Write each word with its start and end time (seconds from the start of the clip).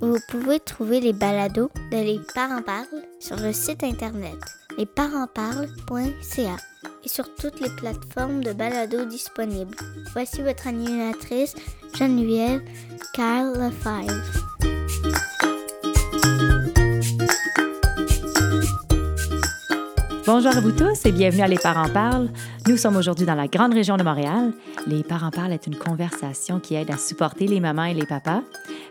Vous 0.00 0.18
pouvez 0.28 0.60
trouver 0.60 1.00
les 1.00 1.14
balados 1.14 1.70
de 1.90 1.96
Les 1.96 2.20
Parents 2.34 2.62
Parlent 2.62 3.02
sur 3.18 3.36
le 3.36 3.52
site 3.52 3.82
internet 3.82 4.36
lesparentsparlent.ca 4.76 6.56
et 7.02 7.08
sur 7.08 7.34
toutes 7.34 7.60
les 7.60 7.70
plateformes 7.76 8.44
de 8.44 8.52
balados 8.52 9.06
disponibles. 9.06 9.74
Voici 10.12 10.42
votre 10.42 10.66
animatrice 10.66 11.54
Geneviève 11.94 12.60
Kyle 13.14 13.52
Lefebvre. 13.56 14.22
Bonjour 20.26 20.56
à 20.56 20.60
vous 20.60 20.72
tous 20.72 21.06
et 21.06 21.12
bienvenue 21.12 21.42
à 21.42 21.48
Les 21.48 21.56
Parents 21.56 21.88
Parlent. 21.88 22.30
Nous 22.66 22.76
sommes 22.76 22.96
aujourd'hui 22.96 23.24
dans 23.24 23.36
la 23.36 23.46
grande 23.46 23.72
région 23.72 23.96
de 23.96 24.02
Montréal. 24.02 24.52
Les 24.86 25.04
Parents 25.04 25.30
Parlent 25.30 25.52
est 25.52 25.66
une 25.66 25.76
conversation 25.76 26.60
qui 26.60 26.74
aide 26.74 26.90
à 26.90 26.98
supporter 26.98 27.46
les 27.46 27.60
mamans 27.60 27.84
et 27.84 27.94
les 27.94 28.06
papas. 28.06 28.42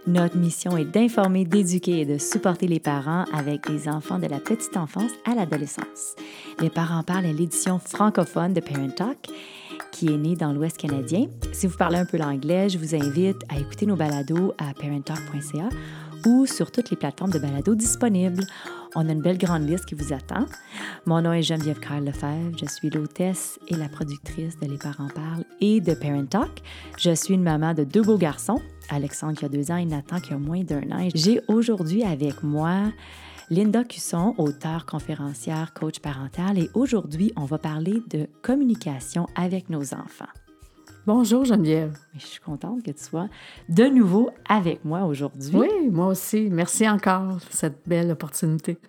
Notre 0.08 0.38
mission 0.38 0.78
est 0.78 0.86
d'informer, 0.86 1.46
d'éduquer 1.46 2.02
et 2.02 2.06
de 2.06 2.20
supporter 2.20 2.68
les 2.68 2.80
parents 2.80 3.26
avec 3.34 3.68
des 3.68 3.90
enfants 3.90 4.20
de 4.20 4.28
la 4.28 4.40
petite 4.40 4.78
enfance 4.78 5.12
à 5.26 5.34
l'adolescence. 5.34 6.16
Les 6.60 6.70
Parents 6.70 7.02
Parlent 7.02 7.26
est 7.26 7.34
l'édition 7.34 7.80
francophone 7.80 8.54
de 8.54 8.60
Parent 8.60 8.90
Talk 8.90 9.28
qui 9.92 10.08
est 10.08 10.18
née 10.18 10.36
dans 10.36 10.54
l'Ouest 10.54 10.78
canadien. 10.78 11.28
Si 11.54 11.66
vous 11.66 11.78
parlez 11.78 11.98
un 11.98 12.06
peu 12.06 12.18
l'anglais, 12.18 12.70
je 12.70 12.78
vous 12.78 12.94
invite 12.94 13.38
à 13.50 13.58
écouter 13.58 13.86
nos 13.86 13.96
balados 13.96 14.54
à 14.58 14.74
parenttalk.ca 14.74 15.70
ou 16.26 16.46
sur 16.46 16.72
toutes 16.72 16.90
les 16.92 16.98
plateformes 16.98 17.32
de 17.32 17.40
balados 17.40 17.76
disponibles. 17.76 18.44
On 18.96 19.10
a 19.10 19.12
une 19.12 19.22
belle 19.22 19.38
grande 19.38 19.68
liste 19.68 19.86
qui 19.86 19.96
vous 19.96 20.14
attend. 20.14 20.46
Mon 21.06 21.22
nom 21.22 21.34
est 21.34 21.44
Geneviève 21.44 21.80
Carl 21.80 22.04
Lefebvre. 22.04 22.58
Je 22.60 22.66
suis 22.66 22.90
l'hôtesse 22.90 23.60
et 23.68 23.76
la 23.76 23.90
productrice 23.90 24.58
de 24.60 24.68
Les 24.68 24.78
Parents 24.78 25.10
Parlent 25.14 25.46
et 25.62 25.82
de 25.82 25.94
Parent 25.94 26.26
Talk. 26.26 26.62
Je 26.98 27.14
suis 27.14 27.34
une 27.34 27.44
maman 27.44 27.74
de 27.74 27.84
deux 27.84 28.02
beaux 28.02 28.18
garçons, 28.18 28.62
Alexandre 28.90 29.38
qui 29.38 29.46
a 29.46 29.50
deux 29.50 29.72
ans 29.72 29.78
et 29.78 29.86
Nathan 29.86 30.20
qui 30.20 30.34
a 30.34 30.38
moins 30.38 30.64
d'un 30.64 30.92
an. 30.92 31.08
J'ai 31.14 31.42
aujourd'hui 31.48 32.04
avec 32.04 32.44
moi 32.44 32.92
Linda 33.50 33.84
Cusson, 33.84 34.34
auteure, 34.38 34.86
conférencière, 34.86 35.74
coach 35.74 36.00
parental. 36.00 36.58
Et 36.58 36.70
aujourd'hui, 36.74 37.32
on 37.36 37.46
va 37.46 37.58
parler 37.58 38.02
de 38.10 38.28
communication 38.42 39.28
avec 39.36 39.70
nos 39.70 39.94
enfants. 39.94 40.26
Bonjour 41.06 41.46
Geneviève. 41.46 41.96
Je 42.18 42.26
suis 42.26 42.40
contente 42.40 42.82
que 42.82 42.90
tu 42.90 43.04
sois 43.04 43.28
de 43.70 43.84
nouveau 43.84 44.32
avec 44.50 44.84
moi 44.84 45.04
aujourd'hui. 45.04 45.52
Oui, 45.54 45.90
moi 45.92 46.08
aussi. 46.08 46.50
Merci 46.52 46.90
encore 46.90 47.38
pour 47.38 47.52
cette 47.52 47.88
belle 47.88 48.10
opportunité. 48.10 48.80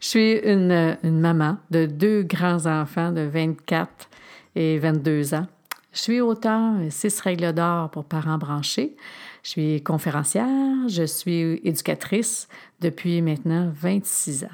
Je 0.00 0.06
suis 0.06 0.32
une, 0.34 0.96
une 1.02 1.18
maman 1.18 1.56
de 1.72 1.86
deux 1.86 2.22
grands-enfants 2.22 3.10
de 3.10 3.22
24 3.22 3.90
et 4.54 4.78
22 4.78 5.34
ans. 5.34 5.46
Je 5.92 5.98
suis 5.98 6.20
auteur 6.20 6.74
Six 6.90 7.20
règles 7.20 7.52
d'or 7.52 7.90
pour 7.90 8.04
parents 8.04 8.38
branchés. 8.38 8.94
Je 9.44 9.50
suis 9.50 9.82
conférencière, 9.82 10.88
je 10.88 11.04
suis 11.04 11.60
éducatrice 11.64 12.48
depuis 12.80 13.20
maintenant 13.20 13.70
26 13.74 14.44
ans. 14.44 14.48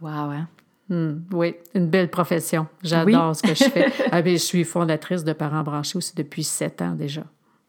Wow, 0.00 0.10
hein? 0.10 0.48
Hmm, 0.88 1.20
oui, 1.32 1.54
une 1.74 1.86
belle 1.86 2.10
profession. 2.10 2.66
J'adore 2.82 3.36
ce 3.36 3.42
que 3.42 3.54
je 3.54 3.64
fais. 3.64 3.92
ah, 4.10 4.20
je 4.24 4.34
suis 4.36 4.64
fondatrice 4.64 5.22
de 5.22 5.32
Parents 5.32 5.62
branchés 5.62 5.96
aussi 5.96 6.16
depuis 6.16 6.42
sept 6.42 6.82
ans 6.82 6.94
déjà. 6.94 7.22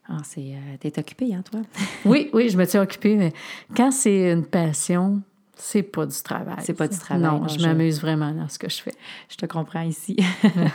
Ah, 0.08 0.18
c'est, 0.24 0.56
euh, 0.56 0.78
t'es 0.80 0.98
occupée, 0.98 1.36
hein, 1.36 1.44
toi? 1.50 1.62
oui, 2.06 2.32
oui, 2.34 2.50
je 2.50 2.58
me 2.58 2.66
tiens 2.66 2.82
occupée, 2.82 3.16
mais 3.16 3.32
quand 3.76 3.92
c'est 3.92 4.32
une 4.32 4.46
passion, 4.46 5.22
c'est 5.56 5.84
pas 5.84 6.08
du 6.08 6.20
travail. 6.24 6.56
C'est 6.62 6.74
pas 6.74 6.88
du 6.88 6.98
travail. 6.98 7.22
Non, 7.22 7.48
je, 7.48 7.62
m'amuse 7.62 8.02
vraiment 8.02 8.32
dans 8.32 8.50
ce 8.50 8.58
que 8.58 8.70
je 8.70 8.82
fais. 8.82 8.96
Je 9.30 9.36
te 9.36 9.46
comprends 9.46 9.84
ici. 9.84 10.18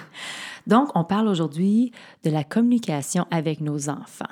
Donc, 0.69 0.91
on 0.95 1.03
parle 1.03 1.27
aujourd'hui 1.27 1.91
de 2.23 2.31
la 2.31 2.45
communication 2.45 3.27
avec 3.33 3.61
nos 3.61 3.89
enfants. 3.89 4.27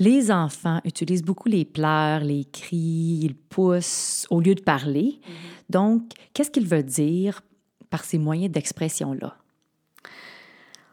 Les 0.00 0.32
enfants 0.32 0.80
utilisent 0.84 1.22
beaucoup 1.22 1.48
les 1.48 1.66
pleurs, 1.66 2.20
les 2.20 2.46
cris, 2.46 3.20
ils 3.22 3.36
poussent 3.36 4.26
au 4.30 4.40
lieu 4.40 4.54
de 4.54 4.62
parler. 4.62 5.20
Mm-hmm. 5.20 5.72
Donc, 5.72 6.02
qu'est-ce 6.32 6.50
qu'ils 6.50 6.66
veulent 6.66 6.82
dire 6.82 7.42
par 7.90 8.02
ces 8.02 8.16
moyens 8.16 8.50
d'expression-là? 8.50 9.36
Il 10.04 10.08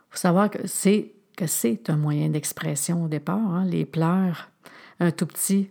faut 0.09 0.17
savoir 0.17 0.50
que 0.50 0.67
c'est, 0.67 1.13
que 1.38 1.47
c'est 1.47 1.90
un 1.90 1.96
moyen 1.96 2.28
d'expression 2.28 3.06
au 3.06 3.07
départ. 3.07 3.38
Hein. 3.38 3.66
Les 3.66 3.85
pleurs, 3.85 4.51
un 5.00 5.12
tout 5.12 5.25
petit, 5.25 5.69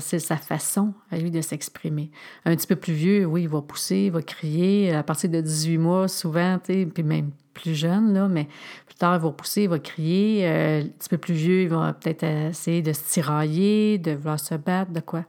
c'est 0.00 0.18
sa 0.18 0.36
façon 0.36 0.94
à 1.10 1.18
lui 1.18 1.30
de 1.30 1.40
s'exprimer. 1.40 2.10
Un 2.44 2.54
petit 2.56 2.66
peu 2.66 2.76
plus 2.76 2.92
vieux, 2.92 3.24
oui, 3.26 3.42
il 3.42 3.48
va 3.48 3.62
pousser, 3.62 4.04
il 4.06 4.12
va 4.12 4.22
crier. 4.22 4.92
À 4.92 5.02
partir 5.02 5.30
de 5.30 5.40
18 5.40 5.78
mois, 5.78 6.08
souvent, 6.08 6.58
puis 6.58 6.86
même 7.02 7.30
plus 7.54 7.74
jeune, 7.74 8.14
là, 8.14 8.28
mais 8.28 8.48
plus 8.86 8.94
tard, 8.94 9.16
il 9.16 9.22
va 9.22 9.30
pousser, 9.30 9.62
il 9.62 9.68
va 9.68 9.78
crier. 9.78 10.46
Euh, 10.46 10.82
un 10.82 10.88
petit 10.88 11.08
peu 11.08 11.18
plus 11.18 11.34
vieux, 11.34 11.62
il 11.62 11.68
va 11.68 11.92
peut-être 11.92 12.24
essayer 12.24 12.82
de 12.82 12.92
se 12.92 13.02
tirailler, 13.02 13.98
de 13.98 14.12
vouloir 14.12 14.38
se 14.38 14.54
battre, 14.54 14.92
de 14.92 15.00
quoi. 15.00 15.24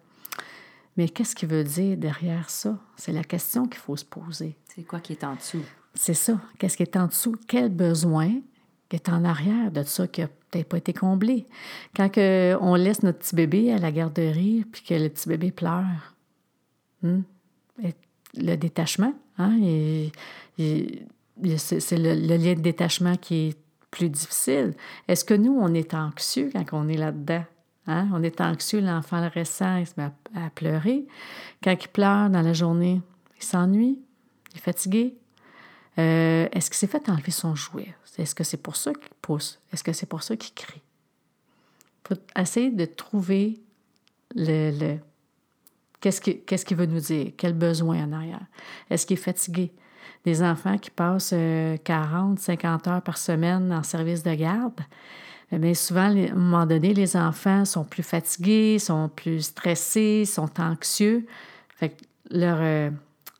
Mais 0.97 1.07
qu'est-ce 1.07 1.35
qu'il 1.35 1.49
veut 1.49 1.63
dire 1.63 1.97
derrière 1.97 2.49
ça? 2.49 2.77
C'est 2.97 3.13
la 3.13 3.23
question 3.23 3.65
qu'il 3.65 3.79
faut 3.79 3.95
se 3.95 4.05
poser. 4.05 4.57
C'est 4.65 4.83
quoi 4.83 4.99
qui 4.99 5.13
est 5.13 5.23
en 5.23 5.35
dessous? 5.35 5.63
C'est 5.93 6.13
ça. 6.13 6.39
Qu'est-ce 6.57 6.77
qui 6.77 6.83
est 6.83 6.97
en 6.97 7.07
dessous? 7.07 7.35
Quel 7.47 7.69
besoin 7.69 8.31
qui 8.89 8.95
est 8.95 9.09
en 9.09 9.23
arrière 9.23 9.71
de 9.71 9.83
ça 9.83 10.07
qui 10.07 10.21
n'a 10.21 10.27
peut-être 10.27 10.67
pas 10.67 10.77
été 10.77 10.93
comblé? 10.93 11.45
Quand 11.95 12.09
on 12.17 12.75
laisse 12.75 13.03
notre 13.03 13.19
petit 13.19 13.35
bébé 13.35 13.71
à 13.71 13.77
la 13.77 13.91
garderie 13.91 14.65
puis 14.71 14.83
que 14.83 14.93
le 14.95 15.09
petit 15.09 15.29
bébé 15.29 15.51
pleure, 15.51 16.15
hmm? 17.03 17.21
le 18.37 18.55
détachement, 18.55 19.13
hein? 19.37 19.57
c'est 20.57 21.97
le, 21.97 22.37
lien 22.37 22.53
de 22.53 22.61
détachement 22.61 23.15
qui 23.15 23.49
est 23.49 23.57
plus 23.91 24.09
difficile. 24.09 24.73
Est-ce 25.07 25.25
que 25.25 25.33
nous, 25.33 25.57
on 25.59 25.73
est 25.73 25.93
anxieux 25.93 26.49
quand 26.53 26.65
on 26.73 26.87
est 26.87 26.97
là-dedans? 26.97 27.43
Hein? 27.87 28.07
On 28.13 28.21
est 28.23 28.39
anxieux, 28.41 28.81
l'enfant 28.81 29.21
le 29.21 29.39
ressent, 29.39 29.77
il 29.77 29.87
se 29.87 29.93
met 29.97 30.09
à, 30.35 30.49
pleurer. 30.51 31.05
Quand 31.63 31.71
il 31.71 31.87
pleure 31.87 32.29
dans 32.29 32.41
la 32.41 32.53
journée, 32.53 33.01
il 33.37 33.43
s'ennuie, 33.43 33.99
il 34.51 34.57
est 34.57 34.61
fatigué. 34.61 35.17
Euh, 35.97 36.47
est-ce 36.51 36.69
qu'il 36.69 36.77
s'est 36.77 36.87
fait 36.87 37.09
enlever 37.09 37.31
son 37.31 37.55
jouet? 37.55 37.93
Est-ce 38.17 38.35
que 38.35 38.43
c'est 38.43 38.61
pour 38.61 38.75
ça 38.75 38.93
qu'il 38.93 39.13
pousse? 39.21 39.59
Est-ce 39.73 39.83
que 39.83 39.93
c'est 39.93 40.05
pour 40.05 40.23
ça 40.23 40.35
qu'il 40.35 40.53
crie? 40.53 40.81
Il 42.05 42.15
faut 42.15 42.21
essayer 42.39 42.71
de 42.71 42.85
trouver 42.85 43.59
le, 44.35 44.71
le 44.77 44.97
qu'est-ce 45.99 46.21
qu'il 46.65 46.77
veut 46.77 46.85
nous 46.85 46.99
dire? 46.99 47.31
Quel 47.37 47.53
besoin 47.53 48.03
en 48.03 48.13
arrière? 48.13 48.45
Est-ce 48.89 49.05
qu'il 49.05 49.17
est 49.17 49.21
fatigué? 49.21 49.73
des 50.25 50.43
enfants 50.43 50.77
qui 50.77 50.91
passent 50.91 51.33
40, 51.83 52.39
euh, 52.39 52.41
50 52.41 52.87
heures 52.87 53.01
par 53.01 53.17
semaine 53.17 53.71
en 53.71 53.83
service 53.83 54.23
de 54.23 54.33
garde. 54.33 54.79
Mais 55.51 55.73
souvent, 55.73 56.01
à 56.01 56.31
un 56.31 56.35
moment 56.35 56.65
donné, 56.65 56.93
les 56.93 57.17
enfants 57.17 57.65
sont 57.65 57.83
plus 57.83 58.03
fatigués, 58.03 58.77
sont 58.77 59.09
plus 59.09 59.41
stressés, 59.41 60.25
sont 60.25 60.59
anxieux. 60.59 61.25
Fait 61.75 61.95
leur, 62.29 62.57
euh, 62.59 62.91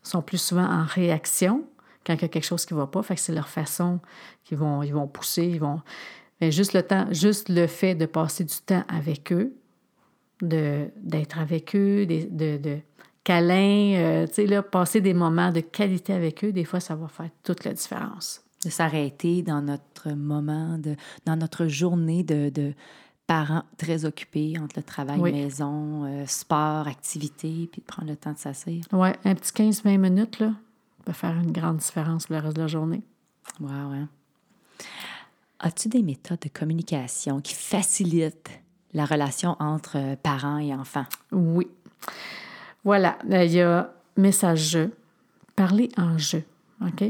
sont 0.02 0.22
plus 0.22 0.40
souvent 0.40 0.66
en 0.66 0.86
réaction 0.86 1.64
quand 2.10 2.16
il 2.16 2.22
y 2.24 2.26
a 2.26 2.30
quelque 2.30 2.46
chose 2.46 2.66
qui 2.66 2.74
ne 2.74 2.80
va 2.80 2.88
pas. 2.88 3.04
Fait 3.04 3.14
que 3.14 3.22
c'est 3.22 3.34
leur 3.34 3.48
façon 3.48 4.00
qu'ils 4.44 4.58
vont, 4.58 4.82
ils 4.82 4.94
vont 4.94 5.08
pousser, 5.08 5.46
ils 5.46 5.60
vont. 5.60 5.82
Mais 6.42 6.52
juste 6.52 6.74
le 6.74 6.82
temps, 6.82 7.06
juste 7.12 7.50
le 7.50 7.68
fait 7.68 7.94
de 7.94 8.08
passer 8.08 8.44
du 8.44 8.56
temps 8.66 8.84
avec 8.88 9.32
eux, 9.32 9.54
d'être 10.42 11.38
avec 11.38 11.76
eux, 11.76 12.08
de, 12.08 12.58
de, 12.58 12.78
câlins, 13.24 13.94
euh, 13.96 14.28
tu 14.28 14.36
sais, 14.36 14.46
là, 14.48 14.64
passer 14.64 15.02
des 15.02 15.14
moments 15.14 15.52
de 15.52 15.60
qualité 15.60 16.14
avec 16.14 16.44
eux, 16.44 16.52
des 16.52 16.64
fois, 16.64 16.80
ça 16.80 16.96
va 16.96 17.08
faire 17.10 17.30
toute 17.44 17.64
la 17.64 17.74
différence. 17.74 18.42
De 18.66 18.72
s'arrêter 18.72 19.44
dans 19.44 19.62
notre 19.62 20.10
moment, 20.10 20.80
de, 20.80 20.96
dans 21.26 21.36
notre 21.36 21.68
journée 21.68 22.24
de, 22.24 22.50
de 22.50 22.74
parents 23.28 23.64
très 23.78 24.06
occupés 24.06 24.56
entre 24.60 24.78
le 24.78 24.84
travail, 24.84 25.22
maison, 25.22 26.06
euh, 26.06 26.26
sport, 26.26 26.88
activité, 26.88 27.70
puis 27.72 27.82
de 27.82 27.86
prendre 27.86 28.10
le 28.10 28.16
temps 28.16 28.34
de 28.34 28.38
s'asseoir. 28.40 28.78
Oui, 28.94 29.10
un 29.24 29.36
petit 29.36 29.52
15-20 29.52 29.98
minutes, 29.98 30.40
là, 30.40 30.54
peut 31.06 31.14
faire 31.14 31.36
une 31.36 31.52
grande 31.52 31.78
différence 31.78 32.28
pour 32.28 32.36
le 32.36 32.42
reste 32.42 32.56
de 32.56 32.62
la 32.62 32.68
journée. 32.68 33.02
Wow, 33.60 33.70
hein? 33.70 34.10
As-tu 35.60 35.90
des 35.90 36.04
méthodes 36.04 36.40
de 36.40 36.50
communication 36.50 37.42
qui 37.42 37.54
facilitent 37.54 38.62
la 38.94 39.06
relation 39.06 39.58
entre 39.60 40.16
parents 40.16 40.58
et 40.58 40.74
enfants? 40.74 41.06
Oui. 41.32 41.68
Voilà, 42.86 43.18
il 43.30 43.52
y 43.52 43.62
a 43.62 43.92
message 44.16 44.72
jeu, 44.72 44.96
parler 45.56 45.90
en 45.98 46.18
jeu. 46.18 46.44
OK? 46.82 47.04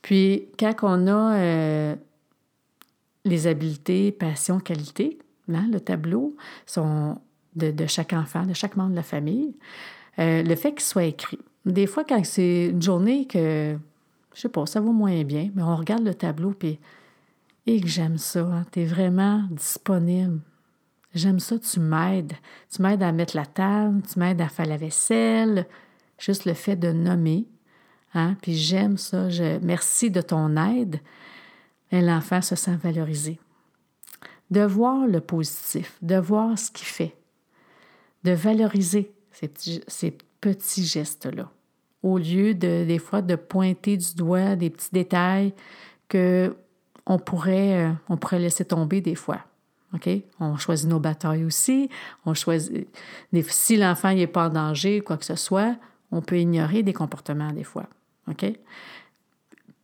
Puis, 0.00 0.48
quand 0.58 0.74
on 0.82 1.06
a 1.06 1.36
euh, 1.36 1.96
les 3.24 3.46
habiletés, 3.46 4.10
passion, 4.10 4.58
qualité, 4.58 5.18
là, 5.48 5.60
le 5.70 5.80
tableau 5.80 6.36
sont 6.66 7.18
de, 7.54 7.86
chaque 7.86 8.12
enfant, 8.12 8.46
de 8.46 8.54
chaque 8.54 8.76
membre 8.76 8.90
de 8.90 8.96
la 8.96 9.02
famille, 9.02 9.54
euh, 10.18 10.42
le 10.42 10.54
fait 10.56 10.72
qu'il 10.72 10.80
soit 10.80 11.04
écrit. 11.04 11.38
Des 11.64 11.86
fois, 11.86 12.04
quand 12.04 12.24
c'est 12.24 12.66
une 12.66 12.82
journée 12.82 13.26
que, 13.26 13.76
je 14.34 14.40
sais 14.40 14.48
pas, 14.48 14.66
ça 14.66 14.80
va 14.80 14.90
moins 14.90 15.22
bien, 15.24 15.50
mais 15.54 15.62
on 15.62 15.76
regarde 15.76 16.04
le 16.04 16.14
tableau, 16.14 16.50
puis, 16.50 16.78
et 17.66 17.80
que 17.80 17.86
j'aime 17.86 18.18
ça, 18.18 18.40
hein, 18.40 18.64
tu 18.72 18.80
es 18.80 18.84
vraiment 18.84 19.44
disponible. 19.50 20.40
J'aime 21.14 21.40
ça, 21.40 21.58
tu 21.58 21.78
m'aides. 21.78 22.32
Tu 22.70 22.82
m'aides 22.82 23.02
à 23.02 23.12
mettre 23.12 23.36
la 23.36 23.46
table, 23.46 24.02
tu 24.02 24.18
m'aides 24.18 24.40
à 24.40 24.48
faire 24.48 24.66
la 24.66 24.76
vaisselle. 24.76 25.66
Juste 26.18 26.44
le 26.44 26.54
fait 26.54 26.76
de 26.76 26.90
nommer. 26.90 27.46
Hein? 28.14 28.36
Puis 28.40 28.54
j'aime 28.54 28.96
ça. 28.96 29.28
Je, 29.28 29.58
merci 29.62 30.10
de 30.10 30.22
ton 30.22 30.56
aide. 30.56 31.00
Et 31.90 32.00
l'enfant 32.00 32.40
se 32.40 32.56
sent 32.56 32.76
valorisé. 32.76 33.38
De 34.50 34.62
voir 34.62 35.06
le 35.06 35.20
positif, 35.20 35.98
de 36.02 36.16
voir 36.16 36.58
ce 36.58 36.70
qu'il 36.70 36.86
fait, 36.86 37.16
de 38.24 38.32
valoriser 38.32 39.12
ces 39.30 39.48
petits, 39.48 39.82
petits 40.42 40.84
gestes-là, 40.84 41.50
au 42.02 42.18
lieu 42.18 42.52
de, 42.52 42.84
des 42.84 42.98
fois, 42.98 43.22
de 43.22 43.36
pointer 43.36 43.96
du 43.96 44.14
doigt 44.14 44.56
des 44.56 44.68
petits 44.68 44.90
détails 44.92 45.54
que 46.08 46.54
on 47.06 47.18
pourrait, 47.18 47.86
euh, 47.86 47.92
on 48.10 48.18
pourrait 48.18 48.38
laisser 48.38 48.66
tomber 48.66 49.00
des 49.00 49.14
fois. 49.14 49.40
On 50.40 50.56
choisit 50.56 50.88
nos 50.88 51.00
batailles 51.00 51.44
aussi. 51.44 51.88
On 52.24 52.34
choisit. 52.34 52.88
Si 53.48 53.76
l'enfant 53.76 54.12
n'est 54.14 54.26
pas 54.26 54.48
en 54.48 54.50
danger, 54.50 55.00
quoi 55.00 55.16
que 55.16 55.24
ce 55.24 55.36
soit, 55.36 55.76
on 56.10 56.22
peut 56.22 56.38
ignorer 56.38 56.82
des 56.82 56.92
comportements 56.92 57.52
des 57.52 57.64
fois. 57.64 57.86
OK? 58.28 58.46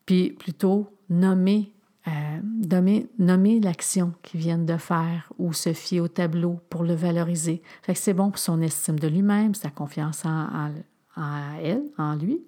Puis 0.06 0.30
plutôt 0.30 0.90
nommer, 1.10 1.72
euh, 2.08 3.06
nommer, 3.18 3.60
l'action 3.60 4.14
qu'ils 4.22 4.40
viennent 4.40 4.66
de 4.66 4.76
faire 4.76 5.32
ou 5.38 5.52
se 5.52 5.72
fier 5.72 6.00
au 6.00 6.08
tableau 6.08 6.60
pour 6.70 6.84
le 6.84 6.94
valoriser. 6.94 7.62
C'est 7.94 8.14
bon 8.14 8.30
pour 8.30 8.38
son 8.38 8.60
estime 8.62 8.98
de 8.98 9.08
lui-même, 9.08 9.54
sa 9.54 9.70
confiance 9.70 10.24
en, 10.24 10.72
en 11.16 11.58
elle, 11.62 11.84
en 11.98 12.14
lui, 12.14 12.40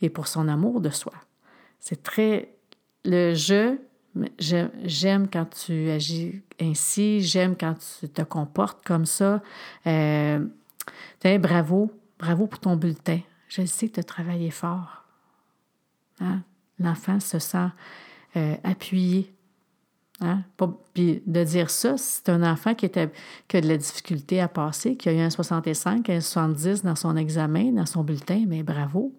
et 0.00 0.08
pour 0.08 0.28
son 0.28 0.48
amour 0.48 0.80
de 0.80 0.90
soi. 0.90 1.14
C'est 1.78 2.02
très. 2.02 2.52
Le 3.04 3.34
je 3.34 3.76
J'aime 4.84 5.28
quand 5.28 5.46
tu 5.46 5.90
agis 5.90 6.42
ainsi, 6.60 7.20
j'aime 7.20 7.56
quand 7.56 7.74
tu 8.00 8.08
te 8.08 8.22
comportes 8.22 8.84
comme 8.84 9.04
ça. 9.04 9.42
Euh, 9.86 10.44
bravo, 11.22 11.92
bravo 12.18 12.46
pour 12.46 12.58
ton 12.58 12.76
bulletin. 12.76 13.20
Je 13.48 13.64
sais 13.66 13.88
que 13.88 13.94
tu 13.94 14.00
as 14.00 14.04
travaillé 14.04 14.50
fort. 14.50 15.04
Hein? 16.20 16.42
L'enfant 16.78 17.20
se 17.20 17.38
sent 17.38 17.68
euh, 18.36 18.54
appuyé. 18.64 19.32
Hein? 20.20 20.42
Puis 20.94 21.22
de 21.26 21.44
dire 21.44 21.70
ça, 21.70 21.96
c'est 21.96 22.28
un 22.30 22.42
enfant 22.42 22.74
qui, 22.74 22.86
était, 22.86 23.10
qui 23.48 23.58
a 23.58 23.60
de 23.60 23.68
la 23.68 23.76
difficulté 23.76 24.40
à 24.40 24.48
passer, 24.48 24.96
qui 24.96 25.08
a 25.08 25.12
eu 25.12 25.18
un 25.18 25.30
65, 25.30 26.08
un 26.08 26.20
70 26.20 26.82
dans 26.82 26.96
son 26.96 27.16
examen, 27.16 27.72
dans 27.72 27.86
son 27.86 28.02
bulletin, 28.02 28.44
mais 28.46 28.62
bravo. 28.62 29.12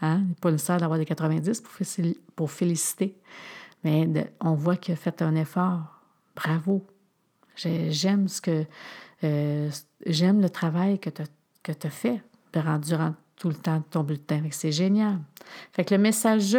Hein? 0.00 0.20
Il 0.22 0.28
n'est 0.28 0.34
pas 0.34 0.50
nécessaire 0.50 0.78
d'avoir 0.78 0.98
des 0.98 1.04
90 1.04 1.60
pour, 1.60 1.72
pour 2.34 2.50
féliciter. 2.50 3.16
Mais 3.84 4.08
on 4.40 4.54
voit 4.54 4.76
qu'il 4.76 4.94
a 4.94 4.96
fait 4.96 5.22
un 5.22 5.34
effort. 5.36 6.02
Bravo. 6.34 6.84
J'aime 7.56 8.28
ce 8.28 8.40
que 8.40 8.64
euh, 9.24 9.70
j'aime 10.06 10.40
le 10.40 10.50
travail 10.50 10.98
que 10.98 11.10
tu 11.10 11.22
as, 11.22 11.90
fait 11.90 12.22
durant, 12.82 13.14
tout 13.36 13.48
le 13.48 13.54
temps 13.54 13.78
de 13.78 13.84
ton 13.90 14.02
bulletin. 14.02 14.42
C'est 14.50 14.72
génial. 14.72 15.18
Fait 15.72 15.84
que 15.84 15.94
le 15.94 16.00
message 16.00 16.56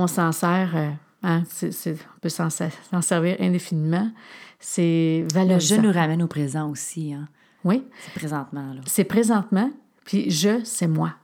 on 0.00 0.06
s'en 0.06 0.32
sert, 0.32 0.76
euh, 0.76 0.90
hein, 1.22 1.42
on 1.62 2.20
peut 2.20 2.28
s'en 2.28 2.50
servir 2.50 3.36
indéfiniment. 3.40 4.10
C'est 4.58 5.24
valorisant. 5.32 5.76
Le 5.76 5.82
je 5.82 5.86
nous 5.86 5.92
ramène 5.92 6.22
au 6.22 6.26
présent 6.26 6.70
aussi. 6.70 7.14
Hein? 7.14 7.28
Oui. 7.64 7.84
C'est 8.04 8.14
présentement. 8.14 8.74
C'est 8.86 9.04
présentement. 9.04 9.70
Puis 10.04 10.30
je, 10.30 10.62
c'est 10.64 10.88
moi. 10.88 11.14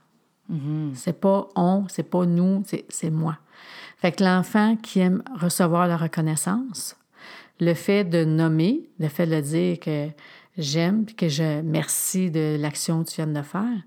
Mm-hmm. 0.51 0.95
C'est 0.95 1.19
pas 1.19 1.49
on, 1.55 1.85
c'est 1.89 2.03
pas 2.03 2.25
nous, 2.25 2.63
c'est 2.89 3.09
moi. 3.09 3.37
Fait 3.97 4.11
que 4.11 4.23
l'enfant 4.23 4.75
qui 4.75 4.99
aime 4.99 5.23
recevoir 5.35 5.87
la 5.87 5.97
reconnaissance, 5.97 6.95
le 7.59 7.73
fait 7.73 8.03
de 8.03 8.23
nommer, 8.23 8.87
le 8.99 9.07
fait 9.07 9.25
de 9.25 9.41
dire 9.41 9.79
que 9.79 10.09
j'aime 10.57 11.05
et 11.09 11.13
que 11.13 11.27
je 11.27 11.61
merci 11.61 12.29
de 12.29 12.57
l'action 12.59 13.03
que 13.03 13.09
tu 13.09 13.15
viens 13.15 13.27
de 13.27 13.41
faire, 13.41 13.81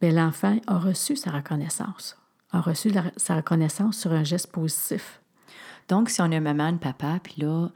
bien, 0.00 0.12
l'enfant 0.12 0.56
a 0.66 0.78
reçu 0.78 1.16
sa 1.16 1.30
reconnaissance, 1.32 2.16
a 2.52 2.60
reçu 2.60 2.92
sa 3.16 3.36
reconnaissance 3.36 3.98
sur 3.98 4.12
un 4.12 4.24
geste 4.24 4.52
positif. 4.52 5.20
Donc, 5.88 6.10
si 6.10 6.20
on 6.20 6.32
a 6.32 6.40
maman, 6.40 6.76
papa, 6.78 7.18
puis 7.22 7.34
là, 7.38 7.68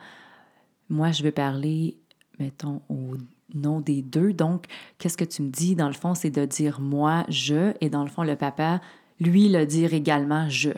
moi, 0.88 1.12
je 1.12 1.22
veux 1.22 1.32
parler, 1.32 1.96
mettons, 2.38 2.82
au 2.88 3.16
nom 3.54 3.80
des 3.80 4.02
deux. 4.02 4.32
Donc, 4.32 4.66
qu'est-ce 4.98 5.16
que 5.16 5.24
tu 5.24 5.42
me 5.42 5.48
dis? 5.50 5.74
Dans 5.76 5.88
le 5.88 5.94
fond, 5.94 6.14
c'est 6.14 6.30
de 6.30 6.44
dire 6.44 6.80
moi, 6.80 7.24
je, 7.28 7.72
et 7.80 7.88
dans 7.88 8.02
le 8.02 8.10
fond, 8.10 8.22
le 8.22 8.36
papa, 8.36 8.80
lui, 9.20 9.48
le 9.48 9.66
dire 9.66 9.94
également 9.94 10.48
je. 10.48 10.70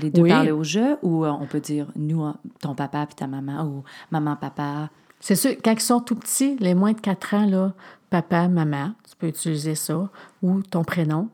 Les 0.00 0.10
deux 0.10 0.26
parler 0.26 0.52
au 0.52 0.64
jeu 0.64 0.96
ou 1.02 1.24
euh, 1.24 1.30
on 1.30 1.46
peut 1.46 1.60
dire 1.60 1.90
nous, 1.96 2.22
hein, 2.22 2.36
ton 2.60 2.74
papa 2.74 3.04
puis 3.06 3.14
ta 3.14 3.26
maman 3.26 3.64
ou 3.64 3.84
maman, 4.10 4.36
papa? 4.36 4.90
C'est 5.20 5.36
sûr, 5.36 5.52
quand 5.62 5.72
ils 5.72 5.80
sont 5.80 6.00
tout 6.00 6.14
petits, 6.14 6.56
les 6.60 6.74
moins 6.74 6.92
de 6.92 7.00
4 7.00 7.34
ans, 7.34 7.46
là, 7.46 7.74
papa, 8.10 8.48
maman, 8.48 8.92
tu 9.08 9.16
peux 9.16 9.28
utiliser 9.28 9.74
ça, 9.74 10.10
ou 10.42 10.62
ton 10.62 10.84
prénom, 10.84 11.28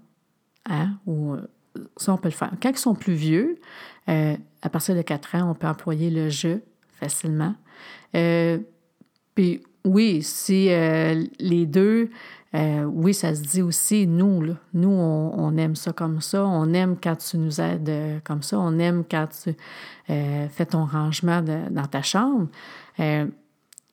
hein, 0.69 0.99
ou 1.07 1.35
euh, 1.35 1.49
ça, 1.97 2.13
on 2.13 2.17
peut 2.17 2.29
le 2.29 2.35
faire. 2.35 2.53
Quand 2.63 2.71
ils 2.71 2.79
sont 2.79 2.95
plus 2.95 3.15
vieux, 3.15 3.59
euh, 4.09 4.37
à 4.63 4.69
partir 4.69 4.95
de 4.95 5.03
4 5.03 5.37
ans, 5.37 5.51
on 5.51 5.55
peut 5.55 5.67
employer 5.67 6.11
le 6.11 6.29
je 6.29 6.59
facilement. 7.01 7.55
puis 9.35 9.63
oui, 9.85 10.23
si 10.23 10.69
les 10.69 11.67
deux 11.67 12.11
euh, 12.55 12.85
oui, 12.85 13.15
ça 13.15 13.35
se 13.35 13.41
dit 13.41 13.63
aussi, 13.63 14.07
nous, 14.07 14.43
là, 14.43 14.55
nous, 14.75 14.91
on, 14.91 15.57
aime 15.57 15.75
ça 15.75 15.93
comme 15.93 16.21
ça, 16.21 16.45
on 16.45 16.73
aime 16.75 16.97
quand 17.03 17.17
tu 17.17 17.39
nous 17.39 17.61
aides 17.61 17.89
euh, 17.89 18.19
comme 18.25 18.43
ça, 18.43 18.59
on 18.59 18.79
aime 18.79 19.05
quand 19.11 19.27
tu 19.43 19.57
euh, 20.11 20.49
fais 20.49 20.67
ton 20.67 20.85
rangement 20.85 21.41
dans 21.43 21.87
ta 21.87 22.03
chambre. 22.03 22.49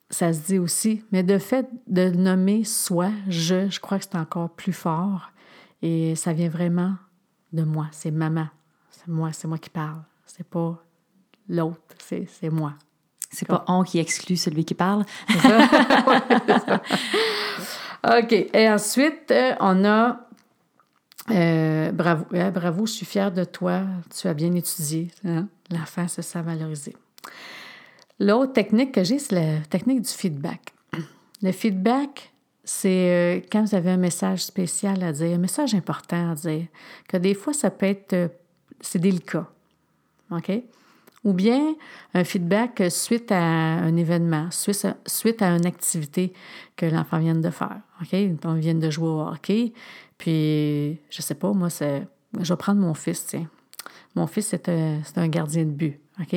ça 0.10 0.34
se 0.34 0.40
dit 0.46 0.60
aussi, 0.60 1.04
mais 1.12 1.24
de 1.24 1.38
fait 1.38 1.68
de 1.88 2.10
nommer 2.10 2.66
soi, 2.66 3.12
je, 3.30 3.70
je 3.70 3.80
crois 3.80 3.98
que 3.98 4.06
c'est 4.06 4.18
encore 4.18 4.50
plus 4.50 4.74
fort 4.74 5.32
et 5.82 6.16
ça 6.16 6.34
vient 6.34 6.50
vraiment 6.50 6.96
de 7.54 7.64
moi, 7.64 7.88
c'est 7.92 8.12
maman, 8.12 8.48
c'est 8.90 9.08
moi, 9.08 9.32
c'est 9.34 9.48
moi 9.48 9.58
qui 9.58 9.70
parle, 9.70 10.02
c'est 10.26 10.48
pas 10.48 10.84
l'autre, 11.48 11.82
c'est 12.00 12.50
moi. 12.50 12.74
C'est 13.32 13.48
pas 13.48 13.64
on 13.68 13.84
qui 13.84 14.00
exclut 14.00 14.38
celui 14.38 14.66
qui 14.66 14.74
parle. 14.74 15.06
OK. 18.04 18.32
Et 18.32 18.70
ensuite, 18.70 19.30
euh, 19.30 19.54
on 19.60 19.86
a 19.86 20.30
euh, 21.32 21.92
bravo, 21.92 22.26
bravo, 22.54 22.86
je 22.86 22.94
suis 22.94 23.06
fière 23.06 23.32
de 23.32 23.44
toi, 23.44 23.84
tu 24.20 24.28
as 24.28 24.34
bien 24.34 24.54
étudié. 24.56 25.12
Hein? 25.26 25.48
L'enfant 25.72 26.08
se 26.08 26.22
sent 26.22 26.42
valorisé. 26.42 26.96
L'autre 28.20 28.54
technique 28.54 28.94
que 28.94 29.04
j'ai, 29.04 29.20
c'est 29.20 29.36
la 29.36 29.60
technique 29.70 30.02
du 30.02 30.10
feedback. 30.10 30.74
Le 31.42 31.52
feedback, 31.52 32.34
c'est 32.70 33.10
euh, 33.10 33.42
quand 33.52 33.64
vous 33.64 33.74
avez 33.74 33.90
un 33.90 33.98
message 33.98 34.44
spécial 34.44 35.02
à 35.04 35.12
dire, 35.12 35.36
un 35.36 35.40
message 35.40 35.74
important 35.74 36.32
à 36.32 36.36
dire, 36.36 36.68
que 37.08 37.18
des 37.18 37.34
fois, 37.34 37.52
ça 37.52 37.72
peut 37.72 37.88
être, 37.88 38.32
c'est 38.80 39.00
délicat. 39.00 39.50
OK? 40.32 40.52
ou 41.26 41.34
bien 41.34 41.76
un 42.14 42.24
feedback 42.24 42.84
suite 42.90 43.30
à 43.32 43.42
un 43.42 43.96
événement, 43.98 44.50
suite 44.52 44.86
à, 44.86 44.96
suite 45.06 45.42
à 45.42 45.50
une 45.50 45.66
activité 45.66 46.32
que 46.78 46.86
l'enfant 46.86 47.20
vient 47.20 47.36
de 47.36 47.50
faire. 47.50 47.82
OK? 48.02 48.16
On 48.46 48.54
vient 48.54 48.76
de 48.76 48.90
jouer 48.90 49.10
au 49.10 49.28
hockey, 49.28 49.74
puis 50.18 50.98
je 51.10 51.22
sais 51.22 51.36
pas, 51.36 51.52
moi, 51.52 51.68
je 51.70 52.54
vais 52.54 52.58
prendre 52.58 52.80
mon 52.80 52.94
fils. 52.94 53.36
Mon 54.16 54.28
fils, 54.28 54.48
c'est 54.48 54.70
un, 54.70 55.02
un, 55.18 55.28
gardien 55.28 55.66
de 55.66 55.72
but, 55.72 56.00
OK? 56.22 56.36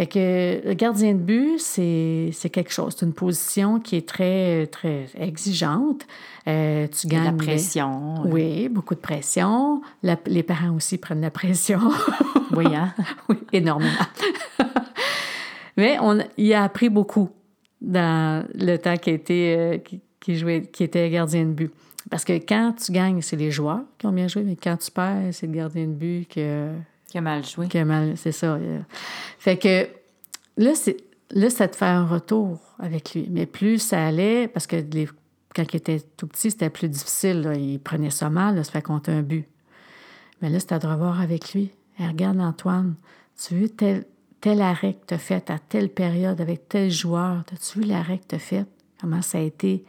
Fait 0.00 0.06
que 0.06 0.66
le 0.66 0.72
gardien 0.72 1.12
de 1.12 1.18
but, 1.18 1.58
c'est, 1.58 2.32
quelque 2.50 2.72
chose. 2.72 2.94
C'est 2.96 3.04
une 3.04 3.12
position 3.12 3.80
qui 3.80 3.96
est 3.96 4.08
très, 4.08 4.66
très 4.68 5.08
exigeante. 5.14 6.06
Euh, 6.48 6.86
tu 6.86 7.06
gagnes. 7.06 7.24
La 7.24 7.32
pression. 7.32 8.22
Oui, 8.24 8.70
beaucoup 8.70 8.94
de 8.94 9.00
pression. 9.00 9.82
les 10.24 10.42
parents 10.42 10.74
aussi 10.74 10.96
prennent 10.96 11.20
la 11.20 11.30
pression. 11.30 11.80
oui, 12.56 12.74
hein? 12.74 12.94
oui, 13.28 13.36
énormément. 13.52 13.92
Mais 15.76 15.98
on, 16.00 16.18
il 16.38 16.54
a 16.54 16.64
appris 16.64 16.88
beaucoup 16.88 17.28
dans 17.82 18.48
le 18.54 18.78
temps 18.78 18.96
qu'il 18.96 19.12
était, 19.12 19.54
euh, 19.58 19.98
qui, 20.18 20.36
jouait, 20.36 20.62
qui 20.62 20.82
était 20.82 21.10
gardien 21.10 21.44
de 21.44 21.52
but. 21.52 21.72
Parce 22.08 22.24
que 22.24 22.32
quand 22.32 22.72
tu 22.82 22.92
gagnes, 22.92 23.20
c'est 23.20 23.36
les 23.36 23.50
joueurs 23.50 23.82
qui 23.98 24.06
ont 24.06 24.12
bien 24.12 24.28
joué, 24.28 24.44
mais 24.44 24.56
quand 24.56 24.78
tu 24.78 24.90
perds, 24.90 25.28
c'est 25.32 25.46
le 25.46 25.52
gardien 25.52 25.84
de 25.84 25.92
but 25.92 26.26
qui 26.26 26.40
qui 27.10 27.18
a 27.18 27.20
mal 27.20 27.44
joué. 27.44 27.68
Qui 27.68 27.78
a 27.78 27.84
mal, 27.84 28.16
c'est 28.16 28.32
ça. 28.32 28.58
Fait 29.38 29.56
que 29.56 29.88
là, 30.56 30.74
c'est, 30.74 30.96
là, 31.30 31.50
ça 31.50 31.68
te 31.68 31.76
fait 31.76 31.86
un 31.86 32.06
retour 32.06 32.60
avec 32.78 33.14
lui. 33.14 33.28
Mais 33.30 33.46
plus 33.46 33.78
ça 33.78 34.06
allait, 34.06 34.48
parce 34.48 34.66
que 34.66 34.76
quand 35.54 35.64
il 35.72 35.76
était 35.76 36.00
tout 36.16 36.26
petit, 36.26 36.50
c'était 36.50 36.70
plus 36.70 36.88
difficile. 36.88 37.52
Il 37.56 37.80
prenait 37.80 38.10
ça 38.10 38.30
mal, 38.30 38.56
là, 38.56 38.64
ça 38.64 38.72
fait 38.72 38.82
compter 38.82 39.12
un 39.12 39.22
but. 39.22 39.46
Mais 40.40 40.48
là, 40.48 40.60
c'était 40.60 40.78
de 40.78 40.86
revoir 40.86 41.20
avec 41.20 41.52
lui. 41.52 41.70
Regarde, 41.98 42.40
Antoine, 42.40 42.94
tu 43.36 43.54
vu 43.54 43.68
tel, 43.68 44.62
arrêt 44.62 44.94
que 44.94 45.06
tu 45.08 45.14
as 45.14 45.18
fait 45.18 45.50
à 45.50 45.58
telle 45.58 45.90
période 45.90 46.40
avec 46.40 46.68
tel 46.68 46.90
joueur? 46.90 47.44
As-tu 47.52 47.80
vu 47.80 47.84
l'arrêt 47.84 48.18
que 48.18 48.26
tu 48.28 48.34
as 48.36 48.38
fait? 48.38 48.66
Comment 49.00 49.20
ça 49.20 49.38
a 49.38 49.42
été? 49.42 49.84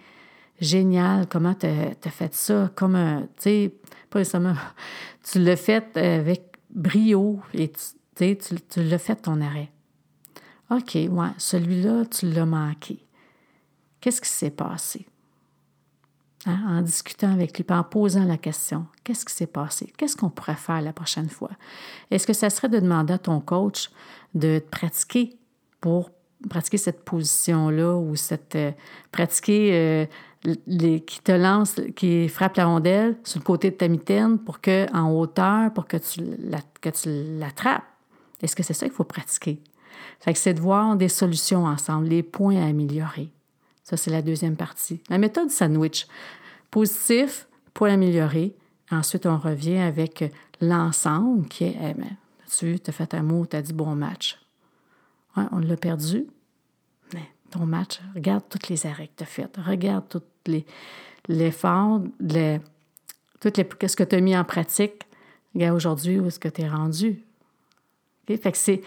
génial, 0.61 1.27
comment 1.27 1.55
tu 1.55 1.65
as, 1.65 2.11
fait 2.11 2.33
ça, 2.33 2.69
comme 2.75 3.27
tu 3.37 3.43
sais, 3.43 3.73
pas 4.09 4.21
tu 5.31 5.39
l'as 5.39 5.55
fait 5.55 5.97
avec 5.97 6.50
brio 6.73 7.39
et 7.53 7.71
tu, 8.15 8.35
tu, 8.35 8.83
l'as 8.83 8.97
fait 8.97 9.15
ton 9.15 9.41
arrêt. 9.41 9.71
OK, 10.69 10.95
ouais, 10.95 11.29
celui-là, 11.37 12.05
tu 12.05 12.29
l'as 12.29 12.45
manqué. 12.45 13.05
Qu'est-ce 13.99 14.21
qui 14.21 14.29
s'est 14.29 14.51
passé? 14.51 15.05
Hein, 16.45 16.59
en 16.67 16.81
discutant 16.81 17.31
avec 17.31 17.57
lui, 17.57 17.65
en 17.69 17.83
posant 17.83 18.23
la 18.23 18.37
question, 18.37 18.87
qu'est-ce 19.03 19.25
qui 19.25 19.33
s'est 19.33 19.47
passé? 19.47 19.93
Qu'est-ce 19.97 20.15
qu'on 20.15 20.31
pourrait 20.31 20.55
faire 20.55 20.81
la 20.81 20.91
prochaine 20.91 21.29
fois? 21.29 21.51
Est-ce 22.09 22.25
que 22.25 22.33
ça 22.33 22.49
serait 22.49 22.69
de 22.69 22.79
demander 22.79 23.13
à 23.13 23.19
ton 23.19 23.39
coach 23.41 23.91
de 24.33 24.63
pratiquer 24.71 25.37
pour 25.81 26.09
pratiquer 26.49 26.77
cette 26.77 27.05
position-là 27.05 27.95
ou 27.95 28.15
cette 28.15 28.55
euh, 28.55 28.71
pratiquer 29.11 29.73
euh, 29.73 30.05
les, 30.65 31.01
qui 31.01 31.21
te 31.21 31.31
lance, 31.31 31.75
qui 31.95 32.27
frappe 32.27 32.57
la 32.57 32.65
rondelle 32.65 33.17
sur 33.23 33.39
le 33.39 33.43
côté 33.43 33.71
de 33.71 33.75
ta 33.75 33.87
mitaine 33.87 34.39
pour 34.39 34.59
que 34.61 34.91
en 34.93 35.11
hauteur, 35.11 35.71
pour 35.73 35.87
que 35.87 35.97
tu 35.97 36.21
que 36.81 36.89
tu 36.89 37.09
l'attrapes. 37.39 37.83
Est-ce 38.41 38.55
que 38.55 38.63
c'est 38.63 38.73
ça 38.73 38.87
qu'il 38.87 38.95
faut 38.95 39.03
pratiquer? 39.03 39.61
Que 40.25 40.33
c'est 40.35 40.53
de 40.53 40.61
voir 40.61 40.95
des 40.95 41.09
solutions 41.09 41.65
ensemble, 41.65 42.07
les 42.07 42.23
points 42.23 42.57
à 42.57 42.67
améliorer. 42.67 43.31
Ça, 43.83 43.97
c'est 43.97 44.11
la 44.11 44.21
deuxième 44.21 44.55
partie. 44.55 45.01
La 45.09 45.17
méthode 45.17 45.49
sandwich. 45.49 46.07
Positif, 46.69 47.47
point 47.73 47.93
amélioré. 47.93 48.55
Ensuite, 48.91 49.25
on 49.25 49.37
revient 49.37 49.77
avec 49.77 50.31
l'ensemble 50.61 51.47
qui 51.47 51.65
est, 51.65 51.77
eh 51.81 51.93
ben, 51.93 52.15
tu 52.57 52.79
as 52.87 52.91
fait 52.91 53.13
un 53.13 53.23
mot, 53.23 53.45
tu 53.45 53.55
as 53.55 53.61
dit 53.61 53.73
bon 53.73 53.95
match. 53.95 54.39
on 55.35 55.59
l'a 55.59 55.77
perdu. 55.77 56.27
Mais 57.13 57.27
ton 57.49 57.65
match, 57.65 57.99
regarde 58.15 58.43
tous 58.49 58.69
les 58.69 58.85
arrêts 58.85 59.07
que 59.07 59.17
tu 59.17 59.23
as 59.23 59.27
faits. 59.27 59.57
Regarde 59.57 60.07
tout 60.07 60.21
l'effort, 61.27 62.01
les, 62.19 62.59
tout 63.39 63.51
les, 63.55 63.87
ce 63.87 63.95
que 63.95 64.03
tu 64.03 64.15
as 64.15 64.21
mis 64.21 64.37
en 64.37 64.43
pratique. 64.43 65.03
Regarde 65.53 65.75
aujourd'hui 65.75 66.19
où 66.19 66.27
est-ce 66.27 66.39
que 66.39 66.47
tu 66.47 66.61
es 66.61 66.69
rendu. 66.69 67.23
Fait 68.27 68.51
que 68.51 68.57
c'est 68.57 68.81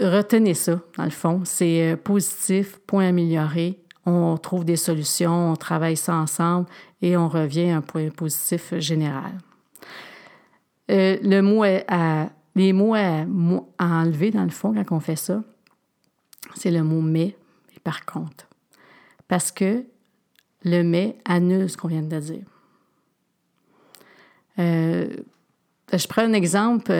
retenez 0.00 0.54
ça, 0.54 0.80
dans 0.96 1.04
le 1.04 1.10
fond. 1.10 1.42
C'est 1.44 1.92
euh, 1.92 1.96
positif, 1.96 2.78
point 2.86 3.08
amélioré. 3.08 3.78
On 4.04 4.36
trouve 4.36 4.64
des 4.64 4.76
solutions, 4.76 5.52
on 5.52 5.56
travaille 5.56 5.96
ça 5.96 6.14
ensemble 6.14 6.66
et 7.00 7.16
on 7.16 7.28
revient 7.28 7.70
à 7.70 7.76
un 7.76 7.80
point 7.80 8.08
positif 8.10 8.74
général. 8.78 9.32
Euh, 10.90 11.16
le 11.22 11.40
mot 11.40 11.62
à, 11.62 12.28
les 12.56 12.72
mots 12.72 12.94
à, 12.94 13.24
enlever, 13.78 14.32
dans 14.32 14.42
le 14.42 14.50
fond, 14.50 14.74
quand 14.74 14.96
on 14.96 15.00
fait 15.00 15.16
ça, 15.16 15.42
c'est 16.56 16.72
le 16.72 16.82
mot 16.82 17.00
mais 17.00 17.36
et 17.74 17.80
par 17.82 18.04
contre. 18.04 18.48
Parce 19.32 19.50
que 19.50 19.86
le 20.62 20.82
mais 20.82 21.16
annule 21.24 21.70
ce 21.70 21.78
qu'on 21.78 21.88
vient 21.88 22.02
de 22.02 22.20
dire. 22.20 22.44
Euh, 24.58 25.08
je 25.90 26.06
prends 26.06 26.20
un 26.20 26.34
exemple. 26.34 26.92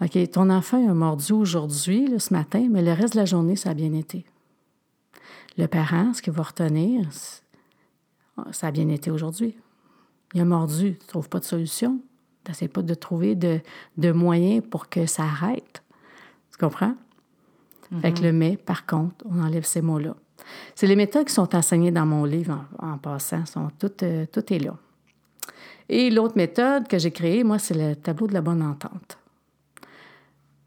OK, 0.00 0.30
ton 0.30 0.48
enfant 0.48 0.88
a 0.88 0.94
mordu 0.94 1.34
aujourd'hui, 1.34 2.08
ce 2.18 2.32
matin, 2.32 2.68
mais 2.70 2.80
le 2.80 2.94
reste 2.94 3.12
de 3.12 3.18
la 3.18 3.26
journée, 3.26 3.54
ça 3.54 3.68
a 3.68 3.74
bien 3.74 3.92
été. 3.92 4.24
Le 5.58 5.66
parent, 5.66 6.14
ce 6.14 6.22
qu'il 6.22 6.32
va 6.32 6.42
retenir, 6.42 7.06
ça 8.50 8.68
a 8.68 8.70
bien 8.70 8.88
été 8.88 9.10
aujourd'hui. 9.10 9.58
Il 10.32 10.40
a 10.40 10.46
mordu, 10.46 10.96
tu 10.98 11.04
ne 11.04 11.08
trouves 11.08 11.28
pas 11.28 11.40
de 11.40 11.44
solution. 11.44 12.00
Tu 12.44 12.50
n'essaies 12.50 12.68
pas 12.68 12.80
de 12.80 12.94
trouver 12.94 13.34
de, 13.34 13.60
de 13.98 14.10
moyens 14.10 14.64
pour 14.70 14.88
que 14.88 15.04
ça 15.04 15.24
arrête. 15.24 15.82
Tu 16.50 16.56
comprends? 16.56 16.94
Avec 17.92 18.20
le 18.20 18.32
mais, 18.32 18.56
par 18.56 18.86
contre, 18.86 19.22
on 19.28 19.38
enlève 19.38 19.66
ces 19.66 19.82
mots-là. 19.82 20.16
C'est 20.74 20.86
les 20.86 20.96
méthodes 20.96 21.26
qui 21.26 21.32
sont 21.32 21.54
enseignées 21.54 21.90
dans 21.90 22.06
mon 22.06 22.24
livre 22.24 22.64
en, 22.78 22.98
passant. 22.98 23.44
Sont 23.46 23.70
toutes, 23.78 24.02
euh, 24.02 24.26
tout 24.30 24.52
est 24.52 24.58
là. 24.58 24.76
Et 25.88 26.10
l'autre 26.10 26.36
méthode 26.36 26.88
que 26.88 26.98
j'ai 26.98 27.10
créée, 27.10 27.44
moi, 27.44 27.58
c'est 27.58 27.74
le 27.74 27.94
tableau 27.94 28.26
de 28.26 28.34
la 28.34 28.40
bonne 28.40 28.62
entente. 28.62 29.18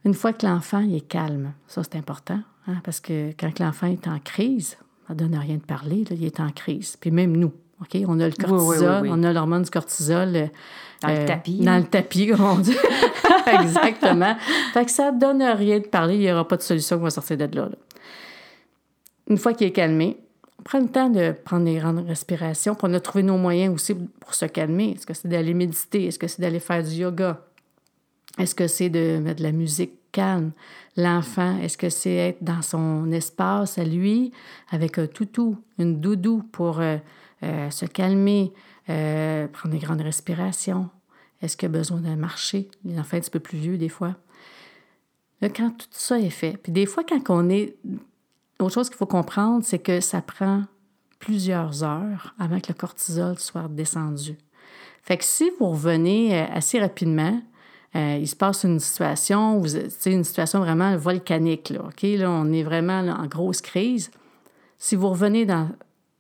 Une 0.06 0.14
fois 0.14 0.34
que 0.34 0.46
l'enfant 0.46 0.80
est 0.80 1.06
calme, 1.08 1.54
ça 1.68 1.84
c'est 1.84 1.98
important, 1.98 2.40
hein, 2.68 2.78
parce 2.84 3.02
que 3.02 3.32
quand 3.38 3.60
l'enfant 3.60 3.88
est 3.88 4.08
en 4.08 4.18
crise, 4.20 4.78
ça 5.08 5.14
ne 5.14 5.20
donne 5.20 5.36
rien 5.36 5.56
de 5.56 5.62
parler, 5.62 6.06
il 6.10 6.24
est 6.24 6.40
en 6.40 6.50
crise. 6.50 6.96
Puis 6.96 7.12
même 7.12 7.36
nous, 7.36 7.52
OK? 7.82 8.02
On 8.08 8.20
a 8.20 8.28
le 8.28 8.34
cortisol, 8.34 9.08
on 9.10 9.24
a 9.24 9.34
l'hormone 9.34 9.64
du 9.64 9.70
cortisol. 9.70 10.36
Euh, 10.36 10.48
dans 11.02 11.10
le 11.10 11.16
euh, 11.16 11.26
tapis. 11.26 11.60
Dans 11.60 11.78
le 11.78 11.86
tapis, 11.86 12.28
comme 12.28 12.42
on 12.46 12.60
dit. 12.60 12.76
Exactement. 13.62 14.36
Fait 14.74 14.86
que 14.86 14.92
ça 14.92 15.12
ne 15.12 15.20
donne 15.20 15.42
rien 15.42 15.80
de 15.80 15.88
parler, 15.88 16.16
il 16.16 16.22
n'y 16.22 16.32
aura 16.32 16.48
pas 16.48 16.58
de 16.58 16.62
solution 16.62 16.98
qui 16.98 17.04
va 17.04 17.10
sortir 17.10 17.38
de 17.38 17.56
là. 17.56 17.70
Une 19.30 19.38
fois 19.38 19.54
qu'il 19.54 19.68
est 19.68 19.72
calmé, 19.72 20.18
on 20.60 20.64
prend 20.64 20.80
le 20.80 20.90
temps 20.90 21.10
de 21.10 21.32
prendre 21.32 21.66
des 21.66 21.76
grandes 21.76 22.06
respirations. 22.06 22.76
Puis 22.76 22.88
on 22.90 22.94
a 22.94 23.00
trouvé 23.00 23.24
nos 23.24 23.38
moyens 23.38 23.74
aussi 23.74 23.96
pour 24.20 24.34
se 24.34 24.46
calmer. 24.46 24.92
Est-ce 24.92 25.06
que 25.06 25.14
c'est 25.14 25.28
d'aller 25.28 25.54
méditer? 25.54 26.06
Est-ce 26.06 26.20
que 26.20 26.28
c'est 26.28 26.42
d'aller 26.42 26.60
faire 26.60 26.84
du 26.84 26.90
yoga? 26.90 27.46
Est-ce 28.38 28.56
que 28.56 28.68
c'est 28.68 28.90
de 28.90 29.20
mettre 29.20 29.40
de 29.40 29.44
la 29.44 29.52
musique 29.52 29.94
calme? 30.12 30.52
L'enfant, 30.98 31.58
est-ce 31.60 31.78
que 31.78 31.90
c'est 31.90 32.16
être 32.16 32.44
dans 32.44 32.62
son 32.62 33.12
espace 33.12 33.78
à 33.78 33.84
lui 33.84 34.32
avec 34.70 34.98
un 34.98 35.08
toutou, 35.08 35.58
une 35.78 36.02
doudou 36.02 36.44
pour 36.52 36.80
euh, 36.80 36.98
euh, 37.44 37.70
se 37.70 37.86
calmer, 37.86 38.52
euh, 38.90 39.48
prendre 39.48 39.76
des 39.76 39.80
grandes 39.80 40.02
respirations? 40.02 40.90
Est-ce 41.42 41.56
qu'il 41.56 41.68
a 41.68 41.72
besoin 41.72 42.00
d'un 42.00 42.18
marcher? 42.18 42.70
Les 42.84 43.00
enfants 43.00 43.18
un 43.18 43.22
petit 43.22 43.30
peu 43.30 43.40
plus 43.40 43.58
vieux 43.58 43.78
des 43.78 43.88
fois. 43.88 44.16
quand 45.42 45.70
tout 45.70 45.88
ça 45.92 46.20
est 46.20 46.30
fait, 46.30 46.58
puis 46.62 46.72
des 46.72 46.86
fois 46.86 47.04
quand 47.08 47.22
on 47.30 47.50
est... 47.50 47.76
Autre 48.60 48.74
chose 48.74 48.90
qu'il 48.90 48.98
faut 48.98 49.06
comprendre, 49.06 49.64
c'est 49.64 49.80
que 49.80 50.02
ça 50.02 50.22
prend 50.22 50.64
plusieurs 51.20 51.84
heures 51.84 52.34
avant 52.40 52.60
que 52.60 52.68
le 52.70 52.74
cortisol 52.74 53.38
soit 53.40 53.68
descendu. 53.70 54.38
Fait 55.02 55.18
que 55.18 55.24
si 55.24 55.50
vous 55.60 55.70
revenez 55.70 56.40
assez 56.40 56.80
rapidement, 56.80 57.42
euh, 57.96 58.18
il 58.20 58.28
se 58.28 58.36
passe 58.36 58.64
une 58.64 58.80
situation, 58.80 59.64
c'est 59.66 60.12
une 60.12 60.24
situation 60.24 60.60
vraiment 60.60 60.96
volcanique. 60.98 61.70
Là, 61.70 61.86
OK? 61.86 62.04
Là, 62.04 62.30
on 62.30 62.52
est 62.52 62.64
vraiment 62.64 63.00
en 63.00 63.26
grosse 63.26 63.62
crise. 63.62 64.12
Si 64.78 64.96
vous 64.96 65.10
revenez 65.10 65.48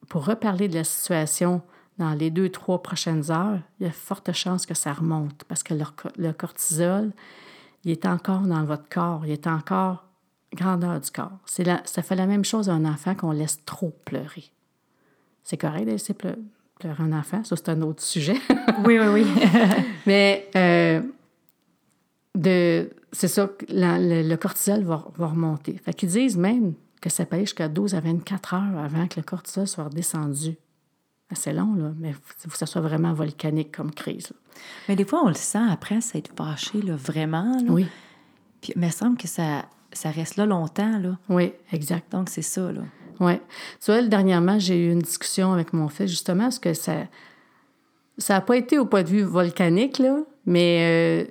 pour 0.08 0.26
reparler 0.26 0.68
de 0.68 0.76
la 0.76 0.84
situation 0.84 1.62
dans 2.00 2.14
les 2.14 2.32
deux, 2.32 2.50
trois 2.50 2.82
prochaines 2.82 3.30
heures, 3.30 3.60
il 3.80 3.86
y 3.86 3.90
a 3.90 3.92
forte 3.92 4.32
chance 4.32 4.66
que 4.66 4.74
ça 4.74 4.94
remonte 4.94 5.44
parce 5.48 5.64
que 5.64 5.74
le, 6.18 6.34
cortisol, 6.34 7.12
il 7.84 7.92
est 7.92 8.06
encore 8.06 8.42
dans 8.42 8.64
votre 8.64 8.90
corps, 8.90 9.26
il 9.26 9.32
est 9.32 9.48
encore 9.48 10.06
grandeur 10.54 11.00
du 11.00 11.12
corps. 11.12 11.40
La, 11.60 11.82
ça 11.86 12.02
fait 12.02 12.16
la 12.16 12.26
même 12.26 12.46
chose 12.46 12.70
à 12.70 12.74
un 12.74 12.86
enfant 12.86 13.16
qu'on 13.16 13.32
laisse 13.32 13.64
trop 13.66 13.96
pleurer. 14.06 14.52
C'est 15.44 15.58
correct 15.58 15.86
de 15.86 15.92
laisser 15.92 16.14
pleurer 16.14 16.38
un 17.00 17.12
enfant, 17.12 17.44
ça 17.44 17.56
c'est 17.56 17.70
un 17.70 17.82
autre 17.82 18.02
sujet. 18.02 18.38
oui, 18.86 18.98
oui, 19.00 19.08
oui. 19.08 19.26
Mais 20.06 20.50
euh, 20.56 21.02
de 22.36 22.90
c'est 23.12 23.28
ça, 23.28 23.50
le, 23.70 24.36
cortisol 24.36 24.84
va, 24.84 25.04
remonter. 25.18 25.78
Fait 25.84 25.94
qu'ils 25.94 26.10
disent 26.10 26.38
même 26.38 26.74
que 27.02 27.10
ça 27.10 27.26
peut 27.26 27.36
aller 27.36 27.46
jusqu'à 27.46 27.68
12 27.68 27.96
à 27.96 28.02
24 28.02 28.54
heures 28.54 28.78
avant 28.78 29.08
que 29.08 29.16
le 29.18 29.24
cortisol 29.24 29.68
soit 29.68 29.86
redescendu. 29.86 30.58
C'est 31.34 31.54
long, 31.54 31.76
là, 31.76 31.92
mais 31.98 32.10
il 32.10 32.16
faut 32.16 32.50
que 32.50 32.58
ça 32.58 32.66
soit 32.66 32.82
vraiment 32.82 33.14
volcanique 33.14 33.76
comme 33.76 33.92
crise. 33.92 34.34
Mais 34.88 34.96
des 34.96 35.06
fois, 35.06 35.22
on 35.24 35.28
le 35.28 35.36
sent 35.36 35.62
après, 35.70 36.02
ça 36.02 36.18
être 36.18 36.32
fâché, 36.36 36.82
là, 36.82 36.96
vraiment. 36.96 37.56
Oui. 37.68 37.86
Puis, 38.62 38.74
il 38.76 38.82
me 38.82 38.90
semble 38.90 39.16
que 39.16 39.28
ça, 39.28 39.66
ça 39.92 40.12
reste 40.12 40.38
là 40.38 40.46
longtemps, 40.46 41.00
là. 41.00 41.18
Oui, 41.30 41.54
exact. 41.72 42.12
Donc, 42.12 42.30
c'est 42.30 42.42
ça, 42.42 42.72
là. 42.72 42.82
Oui. 43.20 43.34
Tu 43.84 43.92
vois, 43.92 44.02
dernièrement, 44.04 44.60
j'ai 44.60 44.88
eu 44.88 44.92
une 44.92 45.00
discussion 45.00 45.52
avec 45.52 45.74
mon 45.74 45.90
fils, 45.90 46.10
justement, 46.10 46.44
parce 46.44 46.60
que 46.60 46.74
ça 46.74 47.06
ça 48.20 48.34
n'a 48.34 48.42
pas 48.42 48.58
été 48.58 48.78
au 48.78 48.86
point 48.86 49.04
de 49.04 49.08
vue 49.08 49.24
volcanique, 49.24 49.98
là, 49.98 50.20
mais 50.46 51.28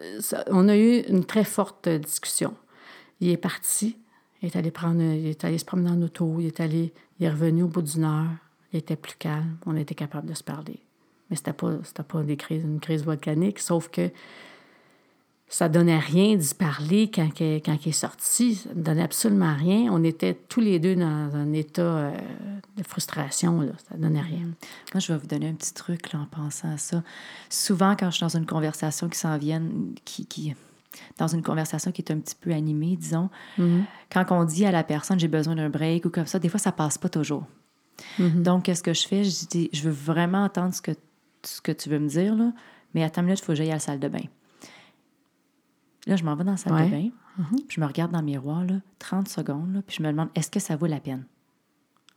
euh, 0.00 0.42
on 0.48 0.68
a 0.68 0.76
eu 0.76 1.00
une 1.08 1.24
très 1.24 1.44
forte 1.44 1.88
discussion. 1.88 2.54
Il 3.20 3.30
est 3.30 3.36
parti, 3.36 3.96
il 4.42 4.46
est 4.46 4.56
allé 4.56 4.70
prendre, 4.70 5.00
il 5.00 5.28
est 5.28 5.44
allé 5.44 5.58
se 5.58 5.64
promener 5.64 5.90
en 5.90 6.02
auto, 6.02 6.36
il 6.40 6.46
est 6.46 6.60
allé, 6.60 6.92
il 7.18 7.26
est 7.26 7.30
revenu 7.30 7.62
au 7.62 7.68
bout 7.68 7.82
d'une 7.82 8.04
heure, 8.04 8.30
il 8.72 8.80
était 8.80 8.96
plus 8.96 9.14
calme, 9.16 9.56
on 9.64 9.76
était 9.76 9.94
capable 9.94 10.28
de 10.28 10.34
se 10.34 10.42
parler. 10.42 10.80
Mais 11.30 11.36
c'était 11.36 11.52
pas, 11.52 11.72
c'était 11.84 12.02
pas 12.02 12.22
des 12.22 12.36
crises, 12.36 12.64
une 12.64 12.80
crise 12.80 13.04
volcanique, 13.04 13.60
sauf 13.60 13.88
que 13.88 14.10
ça 15.54 15.68
donnait 15.68 16.00
rien 16.00 16.34
d'y 16.34 16.52
parler 16.52 17.08
quand, 17.14 17.28
quand 17.38 17.78
il 17.86 17.88
est 17.88 17.92
sorti. 17.92 18.56
Ça 18.56 18.70
ne 18.74 18.82
donnait 18.82 19.04
absolument 19.04 19.54
rien. 19.54 19.88
On 19.92 20.02
était 20.02 20.34
tous 20.34 20.58
les 20.58 20.80
deux 20.80 20.96
dans 20.96 21.30
un 21.32 21.52
état 21.52 21.80
euh, 21.80 22.10
de 22.76 22.82
frustration. 22.82 23.60
Là. 23.60 23.70
Ça 23.88 23.96
ne 23.96 24.02
donnait 24.02 24.20
rien. 24.20 24.48
Moi, 24.92 24.98
je 24.98 25.12
vais 25.12 25.18
vous 25.20 25.28
donner 25.28 25.48
un 25.48 25.52
petit 25.52 25.72
truc 25.72 26.12
là, 26.12 26.18
en 26.18 26.26
pensant 26.26 26.72
à 26.72 26.76
ça. 26.76 27.04
Souvent, 27.50 27.94
quand 27.94 28.06
je 28.06 28.16
suis 28.16 28.22
dans 28.22 28.36
une 28.36 28.46
conversation 28.46 29.08
qui 29.08 29.16
s'en 29.16 29.38
vient, 29.38 29.62
qui, 30.04 30.26
qui, 30.26 30.56
dans 31.18 31.28
une 31.28 31.44
conversation 31.44 31.92
qui 31.92 32.02
est 32.02 32.10
un 32.10 32.18
petit 32.18 32.34
peu 32.34 32.50
animée, 32.50 32.96
disons, 32.96 33.30
mm-hmm. 33.56 33.84
quand 34.12 34.24
on 34.32 34.42
dit 34.42 34.66
à 34.66 34.72
la 34.72 34.82
personne 34.82 35.20
j'ai 35.20 35.28
besoin 35.28 35.54
d'un 35.54 35.70
break 35.70 36.04
ou 36.04 36.10
comme 36.10 36.26
ça, 36.26 36.40
des 36.40 36.48
fois, 36.48 36.58
ça 36.58 36.72
passe 36.72 36.98
pas 36.98 37.08
toujours. 37.08 37.44
Mm-hmm. 38.18 38.42
Donc, 38.42 38.64
qu'est-ce 38.64 38.82
que 38.82 38.92
je 38.92 39.06
fais? 39.06 39.22
Je 39.22 39.46
dis, 39.46 39.70
je 39.72 39.84
veux 39.84 39.94
vraiment 39.94 40.42
entendre 40.42 40.74
ce 40.74 40.82
que, 40.82 40.90
ce 41.44 41.60
que 41.60 41.70
tu 41.70 41.90
veux 41.90 42.00
me 42.00 42.08
dire, 42.08 42.34
là, 42.34 42.52
mais 42.92 43.04
attends 43.04 43.20
une 43.20 43.26
minute, 43.28 43.38
il 43.38 43.44
faut 43.44 43.52
que 43.52 43.58
j'aille 43.58 43.70
à 43.70 43.74
la 43.74 43.78
salle 43.78 44.00
de 44.00 44.08
bain. 44.08 44.24
Là, 46.06 46.16
je 46.16 46.24
m'en 46.24 46.34
vais 46.36 46.44
dans 46.44 46.50
la 46.52 46.56
salle 46.56 46.72
de 46.84 46.90
bain, 46.90 47.08
mm-hmm. 47.40 47.56
puis 47.66 47.76
je 47.76 47.80
me 47.80 47.86
regarde 47.86 48.12
dans 48.12 48.18
le 48.20 48.24
miroir, 48.26 48.64
là, 48.64 48.74
30 48.98 49.28
secondes, 49.28 49.72
là, 49.74 49.80
puis 49.86 49.96
je 49.98 50.02
me 50.02 50.08
demande, 50.10 50.28
est-ce 50.34 50.50
que 50.50 50.60
ça 50.60 50.76
vaut 50.76 50.86
la 50.86 51.00
peine? 51.00 51.24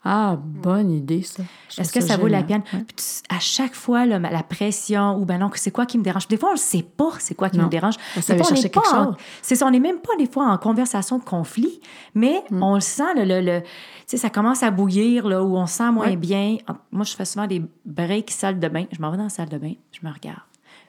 Ah, 0.09 0.37
bonne 0.39 0.91
idée, 0.91 1.21
ça. 1.23 1.43
Est-ce 1.77 1.91
que 1.91 1.99
ça 2.01 2.15
vaut 2.17 2.27
la 2.27 2.43
peine? 2.43 2.61
Ouais. 2.71 2.83
Puis 2.83 2.95
tu- 2.95 3.35
à 3.35 3.39
chaque 3.39 3.73
fois, 3.73 4.05
là, 4.05 4.19
la 4.19 4.43
pression, 4.43 5.17
ou 5.17 5.25
ben 5.25 5.37
non, 5.39 5.49
c'est 5.55 5.71
quoi 5.71 5.85
qui 5.85 5.97
me 5.97 6.03
dérange? 6.03 6.27
Des 6.29 6.37
fois, 6.37 6.49
on 6.49 6.53
ne 6.53 6.57
sait 6.57 6.83
pas 6.83 7.09
c'est 7.19 7.33
quoi 7.35 7.49
qui 7.49 7.57
Non. 7.57 7.63
nous 7.63 7.69
dérange. 7.69 7.95
Ça 8.21 8.33
Des 8.35 8.41
fois, 8.41 8.51
on 8.51 8.53
n'est 8.53 8.61
pas 8.69 8.81
quelque 8.81 8.95
en- 8.95 9.15
ça, 9.41 9.65
on 9.65 9.71
n'est 9.71 9.79
même 9.81 9.99
pas 9.99 10.15
des 10.17 10.27
fois 10.27 10.45
en 10.49 10.57
conversation 10.57 11.17
de 11.17 11.23
conflit, 11.23 11.81
mais 12.13 12.41
Mm. 12.51 12.63
on 12.63 12.75
le 12.75 12.79
sent, 12.81 13.13
le, 13.15 13.23
le, 13.25 13.41
le- 13.41 13.61
tu 13.63 13.67
sais, 14.05 14.17
ça 14.17 14.29
commence 14.29 14.63
à 14.63 14.71
bouillir, 14.71 15.27
là, 15.27 15.43
où 15.43 15.57
on 15.57 15.65
se 15.65 15.73
sent 15.77 15.91
moins 15.91 16.05
Ouais. 16.07 16.15
bien. 16.15 16.57
Moi, 16.91 17.03
je 17.03 17.13
fais 17.15 17.25
souvent 17.25 17.47
des 17.47 17.61
breaks 17.83 18.31
salle 18.31 18.59
de 18.59 18.67
bain. 18.69 18.85
Je 18.91 19.01
m'en 19.01 19.11
vais 19.11 19.17
dans 19.17 19.23
la 19.23 19.29
salle 19.29 19.49
de 19.49 19.57
bain, 19.57 19.73
je 19.91 20.07
me 20.07 20.13
regarde. 20.13 20.39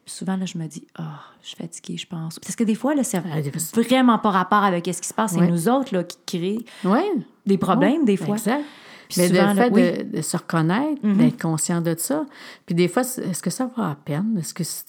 Souvent, 0.08 0.36
là, 0.36 0.44
je 0.46 0.58
me 0.58 0.66
dis, 0.66 0.86
ah, 0.96 1.20
je 1.42 1.48
suis 1.48 1.56
fatiguée, 1.56 1.96
je 1.96 2.06
pense. 2.06 2.38
Parce 2.38 2.56
que 2.56 2.64
des 2.64 2.74
fois, 2.74 2.94
là, 2.94 3.04
c'est 3.04 3.18
Ah, 3.18 3.22
fois, 3.22 3.82
vraiment 3.82 4.18
pas 4.18 4.30
rapport 4.30 4.64
avec 4.64 4.86
ce 4.86 5.00
qui 5.00 5.08
se 5.08 5.14
passe. 5.14 5.32
C'est 5.34 5.46
nous 5.46 5.68
autres, 5.68 5.94
là, 5.94 6.02
qui 6.26 6.64
Oui. 6.84 7.00
des 7.46 7.58
problèmes, 7.58 8.04
des 8.04 8.16
fois. 8.16 8.36
Exact. 8.36 8.64
Puis 9.08 9.20
Mais 9.22 9.28
souvent, 9.28 9.52
le 9.54 9.54
fait 9.54 9.70
de, 10.04 10.16
de 10.18 10.22
se 10.22 10.36
reconnaître, 10.36 11.00
Mhm. 11.02 11.16
d'être 11.16 11.40
conscient 11.40 11.80
de 11.80 11.94
ça. 11.96 12.26
Puis 12.66 12.74
des 12.74 12.88
fois, 12.88 13.04
c'est- 13.04 13.22
est-ce 13.22 13.42
que 13.42 13.48
ça 13.50 13.70
va 13.76 13.90
à 13.90 13.94
peine? 13.94 14.36
Est-ce 14.38 14.52
que 14.52 14.64
c'est. 14.64 14.84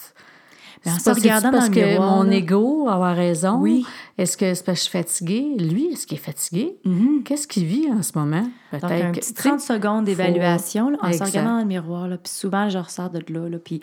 Ben, 0.86 0.92
en 0.94 0.96
c'est 1.00 1.14
se 1.14 1.20
regardant 1.20 1.52
parce 1.52 1.70
dans 1.70 1.76
le 1.76 1.82
que 1.82 1.86
miroir, 1.86 2.16
mon 2.18 2.24
là. 2.24 2.34
ego 2.36 2.88
avoir 2.90 3.14
raison? 3.16 3.58
Oui. 3.60 3.86
Est-ce 4.18 4.38
que 4.38 4.54
c'est 4.54 4.66
parce 4.66 4.80
que 4.80 4.86
je 4.86 4.90
suis 4.90 4.98
fatiguée? 4.98 5.56
Lui, 5.58 5.88
est-ce 5.88 6.08
qu'il 6.08 6.18
est 6.18 6.22
fatigué? 6.22 6.78
Mhm. 6.86 7.24
Qu'est-ce 7.24 7.48
qu'il 7.48 7.66
vit 7.66 7.90
en 7.92 8.02
ce 8.02 8.12
moment? 8.18 8.48
Donc, 8.72 8.84
un 8.84 9.12
que- 9.12 9.20
petit 9.20 9.34
tu 9.34 9.42
sais, 9.42 9.50
30 9.50 9.60
secondes 9.62 10.06
d'évaluation 10.06 10.92
en 11.02 11.12
se 11.14 11.24
regardant 11.24 11.54
dans 11.56 11.60
le 11.60 11.66
miroir. 11.66 12.08
Là, 12.08 12.18
puis 12.18 12.32
souvent, 12.32 12.70
je 12.70 12.78
ressors 12.78 13.10
de 13.10 13.20
là. 13.34 13.50
là, 13.50 13.58
puis 13.60 13.82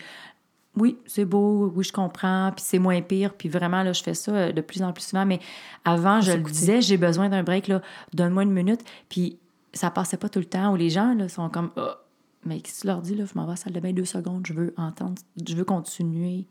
oui, 0.76 0.98
c'est 1.06 1.24
beau, 1.24 1.72
oui, 1.74 1.84
je 1.84 1.92
comprends, 1.92 2.52
puis 2.54 2.64
c'est 2.66 2.78
moins 2.78 3.00
pire. 3.02 3.32
Puis 3.34 3.48
vraiment, 3.48 3.82
là, 3.82 3.92
je 3.92 4.02
fais 4.02 4.14
ça 4.14 4.32
euh, 4.32 4.52
de 4.52 4.60
plus 4.60 4.82
en 4.82 4.92
plus 4.92 5.02
souvent. 5.04 5.24
Mais 5.26 5.40
avant, 5.84 6.20
je 6.20 6.32
le 6.32 6.42
disais, 6.42 6.80
j'ai 6.82 6.96
besoin 6.96 7.28
d'un 7.28 7.42
break, 7.42 7.68
là, 7.68 7.80
donne-moi 8.14 8.42
une 8.44 8.52
minute. 8.52 8.80
Puis 9.08 9.38
ça 9.72 9.90
passait 9.90 10.16
pas 10.16 10.28
tout 10.28 10.38
le 10.38 10.44
temps 10.44 10.72
où 10.72 10.76
les 10.76 10.90
gens 10.90 11.14
là, 11.14 11.28
sont 11.28 11.48
comme, 11.48 11.70
Ah, 11.76 11.98
mais 12.44 12.60
si 12.64 12.80
tu 12.82 12.86
leur 12.86 13.00
dis, 13.00 13.14
là, 13.14 13.24
je 13.24 13.32
m'en 13.38 13.44
vais 13.44 13.50
à 13.50 13.52
la 13.52 13.56
salle 13.56 13.72
de 13.72 13.80
bain 13.80 13.92
deux 13.92 14.04
secondes, 14.04 14.46
je 14.46 14.52
veux 14.52 14.74
entendre, 14.76 15.14
je 15.46 15.54
veux 15.54 15.64
continuer 15.64 16.46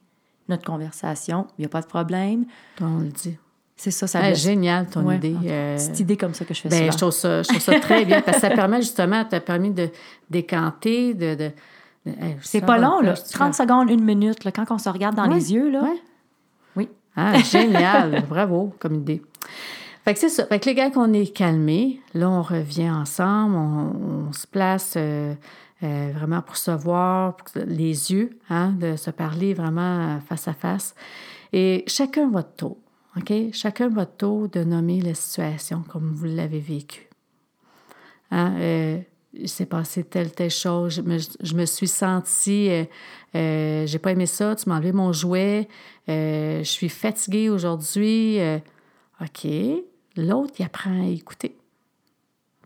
notre 0.50 0.64
conversation, 0.66 1.48
il 1.58 1.62
n'y 1.62 1.66
a 1.66 1.70
pas 1.70 1.82
de 1.82 1.88
problème. 1.88 2.46
On 2.82 3.00
le 3.00 3.08
dit. 3.10 3.38
C'est 3.78 3.92
ça, 3.92 4.08
ça 4.08 4.20
Ah, 4.24 4.34
génial, 4.34 4.88
ton 4.88 5.04
Ouais, 5.06 5.18
idée. 5.18 5.36
euh, 5.48 5.78
Cette 5.78 6.00
idée 6.00 6.16
comme 6.18 6.34
ça 6.34 6.46
que 6.46 6.54
je 6.54 6.62
fais 6.62 6.70
Ben, 6.70 6.78
souvent. 6.78 6.92
je 6.92 6.98
trouve 6.98 7.12
ça, 7.12 7.42
je 7.44 7.48
trouve 7.50 7.60
ça 7.62 7.80
très 7.80 8.06
bien 8.06 8.22
parce 8.22 8.38
que 8.38 8.42
ça 8.42 8.50
permet 8.50 8.82
justement, 8.82 9.26
t'as 9.26 9.40
permis 9.42 9.72
de 9.72 9.90
décanter, 10.30 11.14
de- 11.14 11.52
hey, 12.06 12.38
C'est 12.42 12.62
pas 12.62 12.78
long, 12.78 13.00
là. 13.02 13.14
cœur, 13.14 13.24
tu 13.24 13.34
30 13.34 13.54
secondes, 13.54 13.90
une 13.90 14.04
minute, 14.04 14.44
là, 14.44 14.52
quand 14.52 14.66
on 14.72 14.78
se 14.78 14.90
regarde 14.90 15.16
dans 15.16 15.26
les 15.28 15.54
yeux, 15.54 15.70
là. 15.70 15.84
ouais. 15.84 16.02
Oui. 16.76 16.90
Ah, 17.16 17.38
génial. 17.40 18.26
Bravo 18.30 18.74
comme 18.80 18.96
idée. 18.96 19.22
Fait 20.04 20.14
que 20.14 20.20
c'est 20.20 20.30
ça. 20.30 20.46
Fait 20.46 20.60
que 20.60 20.66
les 20.66 20.76
gars 20.76 20.92
qu'on 20.92 21.14
est 21.14 21.34
calmés, 21.36 22.00
là, 22.14 22.30
on 22.30 22.42
revient 22.42 22.92
ensemble, 22.92 23.56
on, 23.56 24.28
on 24.30 24.34
se 24.34 24.46
place 24.46 24.94
euh, 24.98 25.34
euh, 25.84 26.12
vraiment 26.14 26.42
pour 26.42 26.58
se 26.58 26.72
voir, 26.72 27.36
pour 27.36 27.48
les 27.56 28.12
yeux, 28.12 28.38
hein, 28.50 28.70
de 28.80 28.96
se 28.96 29.10
parler 29.12 29.54
vraiment 29.54 30.16
euh, 30.16 30.20
face 30.20 30.48
à 30.48 30.54
face. 30.54 30.96
Et 31.54 31.84
chacun 31.88 32.30
votre 32.30 32.54
tour, 32.56 32.78
OK? 33.18 33.34
Chacun 33.52 33.90
votre 33.90 34.16
tour 34.16 34.48
de 34.50 34.64
nommer 34.64 35.02
la 35.02 35.14
situation 35.16 35.84
comme 35.88 36.14
vous 36.14 36.26
l'avez 36.26 36.60
vécue. 36.60 37.10
Hein, 38.32 38.54
euh, 38.58 38.98
il 39.38 39.50
s'est 39.50 39.66
passé 39.66 40.04
telle, 40.04 40.32
telle 40.32 40.52
chose. 40.52 40.94
Je 40.96 41.02
me, 41.02 41.18
je 41.20 41.54
me 41.56 41.66
suis 41.66 41.88
sentie, 41.88 42.70
euh, 42.70 42.86
euh, 43.36 43.86
j'ai 43.86 44.00
pas 44.00 44.12
aimé 44.12 44.26
ça, 44.26 44.56
tu 44.56 44.70
m'as 44.70 44.76
enlevé 44.76 44.92
mon 44.92 45.12
jouet, 45.14 45.68
euh, 46.10 46.60
je 46.60 46.70
suis 46.70 46.90
fatiguée 46.90 47.50
aujourd'hui. 47.50 48.40
euh, 48.40 48.60
OK. 49.22 49.48
L'autre, 50.18 50.54
il 50.60 50.66
apprend 50.66 51.04
à 51.04 51.08
écouter. 51.08 51.56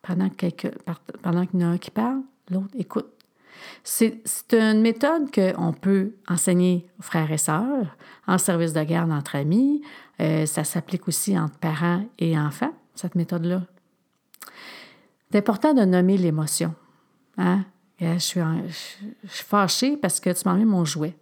Pendant, 0.02 0.30
par- 0.86 1.02
pendant 1.22 1.46
qu'il 1.46 1.60
y 1.60 1.64
en 1.64 1.70
a 1.70 1.72
un 1.74 1.78
qui 1.78 1.92
parle, 1.92 2.22
l'autre 2.50 2.74
écoute. 2.78 3.08
C'est 3.84 4.22
c'est 4.24 4.54
une 4.54 4.82
méthode 4.82 5.30
qu'on 5.34 5.74
peut 5.74 6.14
enseigner 6.28 6.88
aux 7.00 7.04
frères 7.04 7.32
et 7.32 7.38
sœurs, 7.38 7.98
en 8.26 8.38
service 8.38 8.72
de 8.74 8.82
garde 8.84 9.12
entre 9.12 9.36
amis. 9.36 9.82
Euh, 10.22 10.46
ça 10.46 10.64
s'applique 10.64 11.08
aussi 11.08 11.38
entre 11.38 11.58
parents 11.58 12.06
et 12.20 12.38
enfants, 12.40 12.74
cette 12.96 13.16
méthode-là. 13.16 13.64
C'est 15.32 15.38
important 15.38 15.74
de 15.74 15.86
nommer 15.86 16.18
l'émotion. 16.18 16.74
Hein? 17.38 17.66
Je 18.00 18.18
suis, 18.18 18.40
je, 18.68 19.30
suis 19.30 19.44
fâchée 19.46 19.98
parce 19.98 20.20
que 20.20 20.32
tu 20.32 20.42
m'as 20.46 20.54
enlevé 20.54 20.66
mon 20.66 20.86
jouet. 20.86 21.16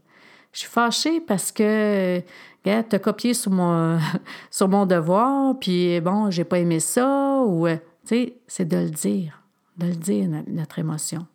Je 0.54 0.60
suis 0.60 0.70
fâchée 0.70 1.20
parce 1.20 1.52
que, 1.52 2.22
tu 2.64 2.70
as 2.70 3.00
copié 3.00 3.34
sur 3.34 3.52
mon, 3.52 4.00
sur 4.52 4.70
mon 4.70 4.86
devoir, 4.86 5.60
puis 5.60 6.00
bon, 6.00 6.32
j'ai 6.32 6.46
pas 6.46 6.60
aimé 6.60 6.80
ça, 6.80 7.42
ou, 7.46 7.68
euh, 7.68 7.76
tu 8.06 8.16
sais, 8.16 8.38
c'est 8.48 8.66
de 8.66 8.78
le 8.78 8.90
dire, 8.90 9.42
de 9.78 9.88
le 9.88 9.96
dire, 9.96 10.30
no- 10.30 10.44
notre 10.48 10.80
émotion. 10.80 11.28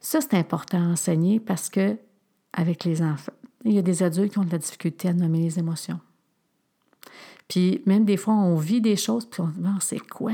Ça, 0.00 0.20
c'est 0.20 0.34
important 0.34 0.82
à 0.82 0.92
enseigner 0.92 1.38
parce 1.38 1.68
que, 1.68 1.96
avec 2.52 2.84
les 2.84 3.02
enfants, 3.02 3.32
il 3.64 3.72
y 3.72 3.78
a 3.78 3.82
des 3.82 4.02
adultes 4.02 4.32
qui 4.32 4.38
ont 4.38 4.44
de 4.44 4.52
la 4.52 4.58
difficulté 4.58 5.08
à 5.08 5.12
nommer 5.12 5.40
les 5.40 5.58
émotions. 5.58 6.00
Puis 7.48 7.82
même 7.86 8.04
des 8.04 8.16
fois, 8.16 8.34
on 8.34 8.56
vit 8.56 8.80
des 8.80 8.96
choses, 8.96 9.26
puis 9.26 9.40
on 9.40 9.48
se 9.48 9.58
dit, 9.58 9.64
Ah, 9.66 9.78
c'est 9.80 10.00
quoi? 10.00 10.32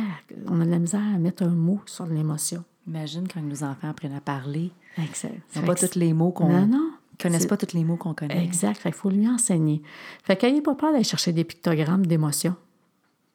On 0.48 0.60
a 0.60 0.64
de 0.64 0.70
la 0.70 0.78
misère 0.78 1.02
à 1.14 1.18
mettre 1.18 1.42
un 1.42 1.50
mot 1.50 1.80
sur 1.86 2.06
l'émotion. 2.06 2.64
Imagine 2.86 3.28
quand 3.28 3.42
nos 3.42 3.62
enfants 3.62 3.90
apprennent 3.90 4.14
à 4.14 4.20
parler. 4.20 4.72
Exact. 4.98 5.34
Ils 5.54 5.60
n'ont 5.60 5.66
pas 5.66 5.74
tous 5.74 5.94
les 5.94 6.12
mots 6.12 6.30
qu'on. 6.30 6.48
Non, 6.48 6.66
non. 6.66 6.90
Connaissent 7.20 7.46
pas 7.46 7.56
tous 7.56 7.76
les 7.76 7.84
mots 7.84 7.96
qu'on 7.96 8.14
connaît. 8.14 8.42
Exact. 8.42 8.82
Qu'il 8.82 8.92
faut 8.92 9.10
lui 9.10 9.28
enseigner. 9.28 9.82
Fait 10.24 10.36
qu'ayez 10.36 10.60
pas 10.60 10.74
peur 10.74 10.92
d'aller 10.92 11.04
chercher 11.04 11.32
des 11.32 11.44
pictogrammes 11.44 12.06
d'émotions, 12.06 12.56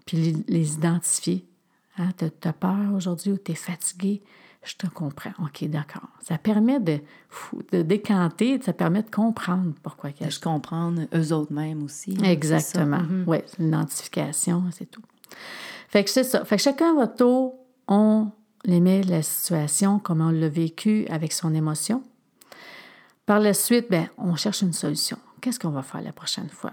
puis 0.06 0.18
les, 0.18 0.36
les 0.48 0.74
identifier. 0.74 1.46
Hein, 1.98 2.10
tu 2.18 2.48
as 2.48 2.54
peur 2.54 2.94
aujourd'hui 2.96 3.32
ou 3.32 3.38
tu 3.38 3.54
es 3.54 3.56
fatigué, 3.56 4.22
je 4.67 4.75
te 4.75 4.88
comprends. 4.88 5.32
OK, 5.39 5.63
d'accord. 5.69 6.08
Ça 6.21 6.38
permet 6.38 6.80
de, 6.80 6.99
de 7.71 7.82
décanter, 7.82 8.60
ça 8.62 8.73
permet 8.73 9.01
de 9.03 9.10
comprendre 9.10 9.73
pourquoi 9.84 10.10
De 10.12 10.30
se 10.30 10.39
comprendre 10.39 11.01
eux 11.13 11.34
autres 11.34 11.53
mêmes 11.53 11.84
aussi. 11.84 12.17
hein, 12.19 12.23
Exactement. 12.25 12.99
Mhm. 12.99 13.23
Oui, 13.27 13.38
c'est 13.45 13.60
l'identification, 13.60 14.63
c'est 14.71 14.89
tout. 14.89 15.01
Fait 15.89 16.03
que 16.03 16.10
c'est 16.10 16.23
ça. 16.23 16.43
Fait 16.45 16.58
que 16.58 16.62
chacun 16.62 16.91
à 16.91 16.93
votre 16.93 17.15
tour, 17.15 17.56
on 17.88 18.32
aimait 18.67 19.03
la 19.03 19.21
situation, 19.21 19.99
comment 19.99 20.27
on 20.27 20.32
l'a 20.32 20.49
vécu 20.49 21.06
avec 21.10 21.32
son 21.34 21.53
émotion. 21.53 22.03
Par 23.25 23.39
la 23.39 23.53
suite, 23.53 23.88
ben, 23.89 24.08
on 24.17 24.36
cherche 24.36 24.62
une 24.62 24.73
solution. 24.73 25.17
Qu'est-ce 25.41 25.60
qu'on 25.60 25.69
va 25.69 25.84
faire 25.84 26.01
la 26.01 26.12
prochaine 26.13 26.49
fois? 26.49 26.71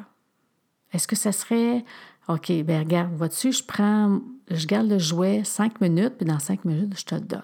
Est-ce 0.93 1.09
que 1.09 1.17
ça 1.17 1.33
serait, 1.33 1.85
OK, 2.29 2.53
ben 2.65 2.81
regarde, 2.81 3.13
vois-tu, 3.15 3.53
je 3.53 3.65
prends, 3.65 4.21
je 4.51 4.67
garde 4.67 4.89
le 4.89 4.99
jouet 4.99 5.43
cinq 5.45 5.81
minutes, 5.81 6.15
puis 6.17 6.25
dans 6.27 6.39
cinq 6.39 6.65
minutes, 6.65 6.97
je 6.99 7.05
te 7.05 7.15
le 7.17 7.21
donne. 7.23 7.43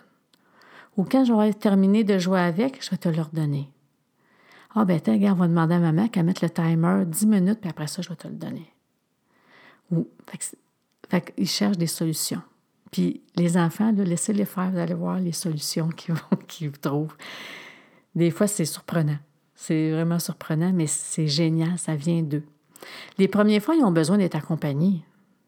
Ou 1.00 1.04
quand 1.10 1.24
j'aurai 1.24 1.54
terminé 1.54 2.04
de 2.04 2.18
jouer 2.18 2.40
avec, 2.40 2.84
je 2.84 2.90
vais 2.90 2.98
te 2.98 3.08
le 3.08 3.22
redonner. 3.22 3.70
Ah, 4.74 4.84
ben, 4.84 5.00
tiens, 5.00 5.14
regarde, 5.14 5.38
on 5.38 5.40
va 5.40 5.48
demander 5.48 5.74
à 5.76 5.78
maman 5.78 6.08
qu'elle 6.08 6.26
mette 6.26 6.42
le 6.42 6.50
timer 6.50 7.06
10 7.06 7.26
minutes, 7.26 7.58
puis 7.58 7.70
après 7.70 7.86
ça, 7.86 8.02
je 8.02 8.10
vais 8.10 8.16
te 8.16 8.28
le 8.28 8.34
donner. 8.34 8.70
Ou, 9.90 10.06
fait 11.08 11.32
qu'ils 11.32 11.48
cherchent 11.48 11.78
des 11.78 11.86
solutions. 11.86 12.42
Puis 12.92 13.22
les 13.34 13.56
enfants, 13.56 13.92
laissez-les 13.96 14.44
faire, 14.44 14.70
vous 14.70 14.78
allez 14.78 14.92
voir 14.92 15.18
les 15.18 15.32
solutions 15.32 15.88
qu'ils 15.88 16.14
qu'ils 16.46 16.70
trouvent. 16.72 17.16
Des 18.14 18.30
fois, 18.30 18.46
c'est 18.46 18.66
surprenant. 18.66 19.18
C'est 19.54 19.92
vraiment 19.92 20.18
surprenant, 20.18 20.70
mais 20.74 20.86
c'est 20.86 21.28
génial, 21.28 21.78
ça 21.78 21.96
vient 21.96 22.20
d'eux. 22.20 22.44
Les 23.16 23.26
premières 23.26 23.62
fois, 23.62 23.74
ils 23.74 23.84
ont 23.84 23.90
besoin 23.90 24.18
d'être 24.18 24.36
accompagnés. 24.36 25.02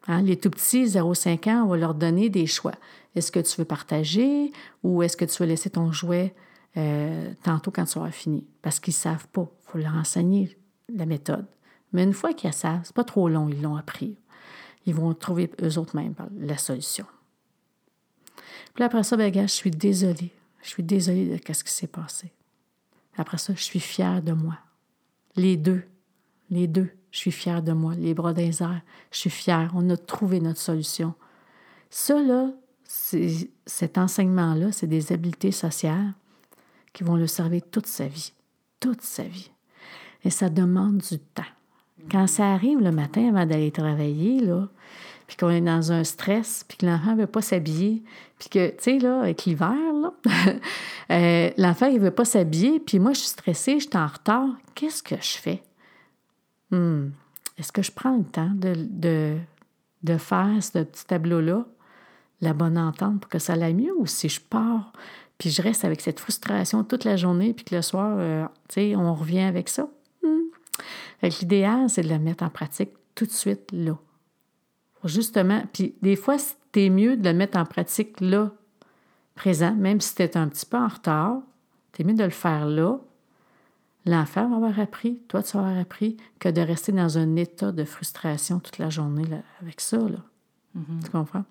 Hein, 0.08 0.22
Les 0.22 0.36
tout 0.36 0.50
petits, 0.50 0.84
0,5 0.84 1.48
ans, 1.50 1.64
on 1.64 1.68
va 1.68 1.76
leur 1.76 1.94
donner 1.94 2.28
des 2.28 2.46
choix. 2.46 2.74
Est-ce 3.14 3.30
que 3.30 3.40
tu 3.40 3.56
veux 3.58 3.64
partager 3.64 4.52
ou 4.82 5.02
est-ce 5.02 5.16
que 5.16 5.24
tu 5.24 5.42
veux 5.42 5.48
laisser 5.48 5.70
ton 5.70 5.92
jouet 5.92 6.34
euh, 6.76 7.32
tantôt 7.42 7.70
quand 7.70 7.84
tu 7.84 7.98
auras 7.98 8.10
fini? 8.10 8.46
Parce 8.62 8.80
qu'ils 8.80 8.92
ne 8.92 8.96
savent 8.96 9.28
pas. 9.28 9.48
Il 9.66 9.70
faut 9.70 9.78
leur 9.78 9.94
enseigner 9.94 10.56
la 10.92 11.06
méthode. 11.06 11.46
Mais 11.92 12.04
une 12.04 12.14
fois 12.14 12.32
qu'ils 12.32 12.52
savent, 12.52 12.80
c'est 12.84 12.94
pas 12.94 13.04
trop 13.04 13.28
long, 13.28 13.48
ils 13.48 13.60
l'ont 13.60 13.76
appris. 13.76 14.16
Ils 14.86 14.94
vont 14.94 15.12
trouver 15.14 15.50
eux 15.62 15.78
autres 15.78 15.94
mêmes 15.94 16.14
la 16.38 16.56
solution. 16.56 17.06
Puis 18.74 18.84
après 18.84 19.02
ça, 19.02 19.16
ben, 19.16 19.32
je 19.32 19.46
suis 19.46 19.70
désolée. 19.70 20.32
Je 20.62 20.68
suis 20.68 20.82
désolée 20.82 21.26
de 21.26 21.52
ce 21.52 21.64
qui 21.64 21.72
s'est 21.72 21.86
passé. 21.86 22.32
Après 23.16 23.38
ça, 23.38 23.52
je 23.54 23.62
suis 23.62 23.80
fière 23.80 24.22
de 24.22 24.32
moi. 24.32 24.58
Les 25.36 25.56
deux. 25.56 25.82
Les 26.50 26.66
deux. 26.66 26.90
Je 27.12 27.18
suis 27.18 27.30
fière 27.30 27.62
de 27.62 27.72
moi. 27.72 27.94
Les 27.94 28.14
bras 28.14 28.32
les 28.32 28.62
airs. 28.62 28.80
Je 29.12 29.18
suis 29.18 29.30
fière. 29.30 29.70
On 29.74 29.88
a 29.90 29.96
trouvé 29.96 30.40
notre 30.40 30.60
solution. 30.60 31.14
Ça, 31.90 32.20
là, 32.20 32.48
cet 33.66 33.98
enseignement-là, 33.98 34.72
c'est 34.72 34.86
des 34.86 35.12
habiletés 35.12 35.52
sociales 35.52 36.14
qui 36.92 37.04
vont 37.04 37.16
le 37.16 37.26
servir 37.26 37.62
toute 37.70 37.86
sa 37.86 38.06
vie. 38.06 38.32
Toute 38.80 39.02
sa 39.02 39.22
vie. 39.22 39.50
Et 40.24 40.30
ça 40.30 40.48
demande 40.48 40.98
du 40.98 41.18
temps. 41.18 41.42
Quand 42.10 42.26
ça 42.26 42.52
arrive 42.52 42.80
le 42.80 42.90
matin 42.90 43.28
avant 43.28 43.46
d'aller 43.46 43.70
travailler, 43.70 44.40
là, 44.40 44.68
puis 45.26 45.36
qu'on 45.36 45.50
est 45.50 45.60
dans 45.60 45.92
un 45.92 46.04
stress, 46.04 46.64
puis 46.66 46.78
que 46.78 46.86
l'enfant 46.86 47.12
ne 47.12 47.20
veut 47.20 47.26
pas 47.26 47.42
s'habiller, 47.42 48.02
puis 48.38 48.48
que, 48.48 48.68
tu 48.70 48.76
sais, 48.80 48.98
là, 48.98 49.20
avec 49.20 49.44
l'hiver, 49.44 49.76
là, 50.02 50.12
euh, 51.10 51.50
l'enfant, 51.56 51.86
il 51.86 51.94
ne 51.94 52.00
veut 52.00 52.10
pas 52.10 52.24
s'habiller, 52.24 52.80
puis 52.80 52.98
moi, 52.98 53.12
je 53.12 53.20
suis 53.20 53.28
stressée, 53.28 53.78
je 53.78 53.88
suis 53.88 53.96
en 53.96 54.06
retard, 54.06 54.48
qu'est-ce 54.74 55.02
que 55.02 55.16
je 55.16 55.38
fais? 55.38 55.62
Hmm, 56.72 57.10
Est-ce 57.58 57.70
que 57.70 57.82
je 57.82 57.92
prends 57.92 58.16
le 58.16 58.24
temps 58.24 58.50
de, 58.54 59.38
faire 60.18 60.56
ce 60.60 60.78
petit 60.82 61.06
tableau-là, 61.06 61.64
la 62.40 62.54
bonne 62.54 62.78
entente 62.78 63.20
pour 63.20 63.30
que 63.30 63.38
ça 63.38 63.52
aille 63.52 63.74
mieux 63.74 63.94
ou 63.96 64.06
si 64.06 64.28
je 64.28 64.40
pars 64.40 64.92
puis 65.38 65.50
je 65.50 65.60
reste 65.60 65.84
avec 65.84 66.00
cette 66.00 66.20
frustration 66.20 66.84
toute 66.84 67.04
la 67.04 67.16
journée 67.16 67.52
puis 67.52 67.64
que 67.64 67.74
le 67.74 67.82
soir, 67.82 68.16
euh, 68.18 68.46
on 68.96 69.14
revient 69.14 69.40
avec 69.40 69.68
ça? 69.68 69.88
Hmm. 70.22 70.38
L'idéal, 71.22 71.90
c'est 71.90 72.02
de 72.02 72.08
la 72.08 72.18
mettre 72.18 72.44
en 72.44 72.48
pratique 72.48 72.90
tout 73.14 73.26
de 73.26 73.32
suite 73.32 73.70
là. 73.72 73.98
Justement, 75.04 75.64
puis 75.72 75.96
des 76.00 76.14
fois, 76.14 76.36
c'est 76.38 76.88
mieux 76.90 77.16
de 77.16 77.28
le 77.28 77.34
mettre 77.34 77.58
en 77.58 77.64
pratique 77.64 78.20
là, 78.20 78.52
présent, 79.34 79.74
même 79.74 80.00
si 80.00 80.14
tu 80.14 80.22
es 80.22 80.36
un 80.36 80.46
petit 80.48 80.64
peu 80.64 80.76
en 80.76 80.86
retard, 80.86 81.40
c'est 81.92 82.04
mieux 82.04 82.14
de 82.14 82.24
le 82.24 82.30
faire 82.30 82.64
là. 82.64 82.98
L'enfant 84.04 84.48
va 84.48 84.56
avoir 84.56 84.80
appris, 84.80 85.20
toi 85.28 85.42
tu 85.42 85.56
vas 85.56 85.64
avoir 85.64 85.78
appris, 85.78 86.16
que 86.40 86.48
de 86.48 86.60
rester 86.60 86.92
dans 86.92 87.18
un 87.18 87.36
état 87.36 87.70
de 87.70 87.84
frustration 87.84 88.58
toute 88.58 88.78
la 88.78 88.90
journée 88.90 89.24
là, 89.24 89.38
avec 89.60 89.80
ça. 89.80 89.98
Là. 89.98 90.18
Mm-hmm. 90.76 91.04
Tu 91.04 91.10
comprends? 91.10 91.44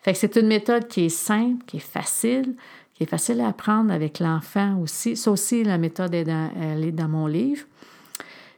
Fait 0.00 0.12
que 0.12 0.18
c'est 0.18 0.36
une 0.36 0.46
méthode 0.46 0.86
qui 0.86 1.06
est 1.06 1.08
simple, 1.08 1.64
qui 1.66 1.78
est 1.78 1.80
facile, 1.80 2.54
qui 2.94 3.04
est 3.04 3.06
facile 3.06 3.40
à 3.40 3.48
apprendre 3.48 3.92
avec 3.92 4.18
l'enfant 4.18 4.78
aussi. 4.78 5.16
Ça 5.16 5.30
aussi, 5.30 5.62
la 5.64 5.78
méthode 5.78 6.14
est 6.14 6.24
dans, 6.24 6.50
elle 6.60 6.84
est 6.84 6.92
dans 6.92 7.08
mon 7.08 7.26
livre. 7.26 7.64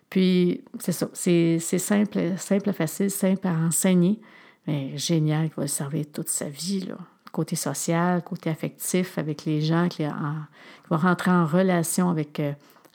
Puis, 0.08 0.64
c'est 0.78 0.92
ça, 0.92 1.08
c'est 1.12 1.58
simple, 1.60 2.32
simple, 2.36 2.72
facile, 2.72 3.10
simple 3.10 3.46
à 3.46 3.52
enseigner, 3.52 4.18
mais 4.66 4.96
génial, 4.96 5.50
qui 5.50 5.54
va 5.56 5.62
le 5.62 5.68
servir 5.68 6.06
toute 6.12 6.28
sa 6.28 6.48
vie, 6.48 6.80
là. 6.80 6.96
Côté 7.32 7.54
social, 7.54 8.24
côté 8.24 8.50
affectif 8.50 9.16
avec 9.18 9.44
les 9.44 9.60
gens, 9.60 9.88
qui, 9.88 10.02
va 10.02 10.96
rentrer 10.96 11.30
en 11.30 11.46
relation 11.46 12.10
avec 12.10 12.40
euh, 12.40 12.52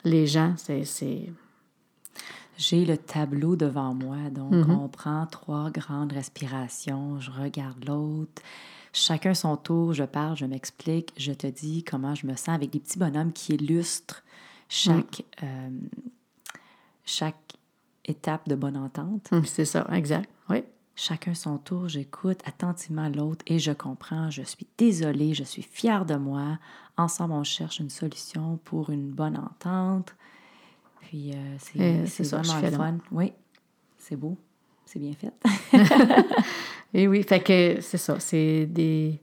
les 0.08 0.26
gens, 0.26 0.54
c'est... 0.56 1.26
J'ai 2.58 2.86
le 2.86 2.96
tableau 2.96 3.54
devant 3.54 3.92
moi, 3.92 4.30
donc 4.30 4.52
Mm-hmm. 4.54 4.70
on 4.70 4.88
prend 4.88 5.26
trois 5.26 5.70
grandes 5.70 6.12
respirations, 6.12 7.20
je 7.20 7.30
regarde 7.30 7.84
l'autre, 7.86 8.40
chacun 8.94 9.34
son 9.34 9.58
tour, 9.58 9.92
je 9.92 10.04
parle, 10.04 10.36
je 10.38 10.46
m'explique, 10.46 11.12
je 11.18 11.32
te 11.32 11.46
dis 11.46 11.84
comment 11.84 12.14
je 12.14 12.26
me 12.26 12.34
sens 12.34 12.48
avec 12.54 12.70
des 12.70 12.80
petits 12.80 12.98
bonhommes 12.98 13.32
qui 13.32 13.54
illustrent 13.54 14.22
chaque, 14.70 15.22
Mm. 15.42 15.44
euh, 15.44 15.68
chaque 17.04 17.36
étape 18.06 18.48
de 18.48 18.54
bonne 18.54 18.76
entente. 18.78 19.28
Hum, 19.32 19.44
C'est 19.44 19.66
ça, 19.66 19.86
exact. 19.92 20.30
Chacun 20.98 21.34
son 21.34 21.58
tour, 21.58 21.88
j'écoute 21.90 22.40
attentivement 22.46 23.10
l'autre 23.10 23.44
et 23.46 23.58
je 23.58 23.70
comprends, 23.70 24.30
je 24.30 24.40
suis 24.40 24.66
désolée, 24.78 25.34
je 25.34 25.44
suis 25.44 25.60
fière 25.60 26.06
de 26.06 26.14
moi. 26.14 26.58
Ensemble, 26.96 27.34
on 27.34 27.44
cherche 27.44 27.80
une 27.80 27.90
solution 27.90 28.58
pour 28.64 28.88
une 28.88 29.10
bonne 29.10 29.36
entente. 29.36 30.14
Puis 31.02 31.32
euh, 31.34 31.56
c'est 31.58 31.80
Euh, 31.80 32.06
c'est 32.06 32.24
c'est 32.24 32.24
ça, 32.24 32.42
je 32.42 32.48
vraiment 32.50 32.70
fais 32.70 32.76
fun. 32.76 32.98
Oui, 33.12 33.32
c'est 33.98 34.16
beau, 34.16 34.38
c'est 34.86 34.98
bien 34.98 35.12
fait. 35.12 35.34
Et 36.94 37.06
oui, 37.06 37.22
fait 37.24 37.40
que 37.40 37.80
c'est 37.82 37.98
ça, 37.98 38.18
c'est 38.18 38.64
des, 38.64 39.20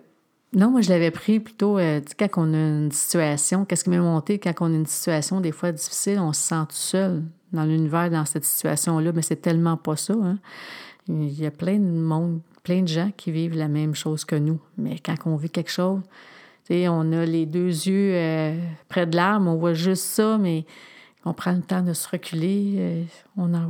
non, 0.55 0.71
moi, 0.71 0.81
je 0.81 0.89
l'avais 0.89 1.11
pris 1.11 1.41
plutôt, 1.41 1.79
euh, 1.79 2.01
quand 2.19 2.29
on 2.39 2.53
a 2.55 2.57
une 2.57 2.91
situation, 2.93 3.65
qu'est-ce 3.65 3.85
qui 3.85 3.91
m'est 3.91 3.99
monté, 3.99 4.39
quand 4.39 4.53
on 4.61 4.67
a 4.73 4.77
une 4.77 4.87
situation 4.87 5.41
des 5.41 5.53
fois 5.53 5.73
difficile, 5.73 6.19
on 6.19 6.33
se 6.33 6.41
sent 6.43 6.55
tout 6.69 6.75
seul 6.77 7.23
dans 7.53 7.65
l'univers, 7.65 8.11
dans 8.11 8.25
cette 8.25 8.45
situation-là, 8.45 9.13
mais 9.15 9.23
c'est 9.23 9.37
tellement 9.43 9.77
pas 9.77 9.97
ça. 9.97 10.15
Hein. 10.15 10.39
Il 11.09 11.33
y 11.41 11.47
a 11.47 11.51
plein 11.51 11.79
de 11.79 11.85
monde, 11.85 12.41
plein 12.65 12.83
de 12.83 12.89
gens 12.89 13.11
qui 13.17 13.31
vivent 13.31 13.57
la 13.57 13.69
même 13.69 13.95
chose 13.95 14.25
que 14.25 14.35
nous. 14.37 14.61
Mais 14.77 14.99
quand 14.99 15.15
on 15.27 15.37
vit 15.37 15.51
quelque 15.51 15.71
chose, 15.71 16.01
on 16.71 17.13
a 17.13 17.25
les 17.25 17.47
deux 17.47 17.69
yeux 17.69 18.13
euh, 18.15 18.59
près 18.89 19.07
de 19.07 19.15
l'arme, 19.15 19.47
on 19.47 19.57
voit 19.57 19.75
juste 19.75 20.03
ça, 20.05 20.37
mais 20.39 20.65
on 21.25 21.33
prend 21.33 21.53
le 21.53 21.63
temps 21.63 21.83
de 21.83 21.93
se 21.93 22.09
reculer. 22.09 22.75
euh, 22.79 23.05
on 23.37 23.55
en 23.55 23.69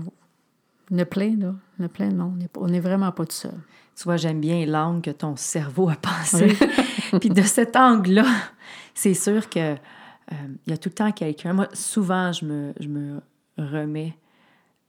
on 0.93 0.99
a 0.99 1.05
plein, 1.05 1.37
là. 1.37 1.53
On 1.81 1.85
a 1.85 1.89
plein 1.89 2.09
de 2.09 2.15
monde. 2.15 2.33
On 2.35 2.37
n'est 2.39 2.49
pas- 2.49 2.61
On 2.63 2.69
n'est 2.69 2.81
vraiment 2.81 3.11
pas 3.11 3.27
tout 3.27 3.35
seul. 3.35 3.55
Tu 3.97 4.05
vois, 4.05 4.17
j'aime 4.17 4.41
bien 4.41 4.65
l'angle 4.67 5.03
que 5.03 5.11
ton 5.11 5.35
cerveau 5.37 5.89
a 5.89 5.97
pensé. 5.97 6.57
Puis 7.21 7.29
de 7.29 7.43
cet 7.43 7.75
angle-là, 7.77 8.25
c'est 8.95 9.15
sûr 9.15 9.49
que 9.51 9.73
euh, 9.75 9.77
il 10.67 10.71
y 10.71 10.73
a 10.73 10.77
tout 10.79 10.89
le 10.89 10.95
temps 10.95 11.11
quelqu'un. 11.13 11.55
Moi, 11.55 11.67
souvent, 11.73 12.31
je 12.33 12.45
me, 12.45 12.73
je 12.79 12.87
me 12.89 13.21
remets, 13.59 14.15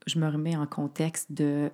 je 0.06 0.20
me 0.20 0.28
remets 0.30 0.56
en 0.56 0.66
contexte 0.66 1.32
de. 1.32 1.70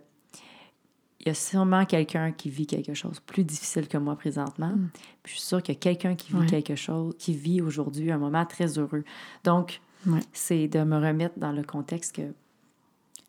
Il 1.20 1.28
y 1.28 1.30
a 1.30 1.34
sûrement 1.36 1.86
quelqu'un 1.86 2.34
qui 2.34 2.50
vit 2.50 2.68
quelque 2.68 2.94
chose 2.94 3.22
plus 3.22 3.46
difficile 3.46 3.88
que 3.88 3.98
moi 3.98 4.18
présentement. 4.18 4.74
Puis 5.24 5.36
je 5.36 5.40
suis 5.40 5.48
sûre 5.48 5.64
qu'il 5.64 5.74
y 5.74 5.78
a 5.78 5.80
quelqu'un 5.80 6.16
qui 6.16 6.34
vit 6.34 6.40
Ouais. 6.40 6.46
quelque 6.48 6.76
chose, 6.76 7.16
qui 7.18 7.34
vit 7.34 7.62
aujourd'hui 7.62 8.12
un 8.12 8.18
moment 8.18 8.46
très 8.46 8.78
heureux. 8.78 9.06
Donc, 9.46 9.80
Ouais. 10.06 10.20
c'est 10.34 10.68
de 10.68 10.84
me 10.84 10.98
remettre 10.98 11.40
dans 11.40 11.54
le 11.54 11.64
contexte 11.64 12.16
que 12.18 12.24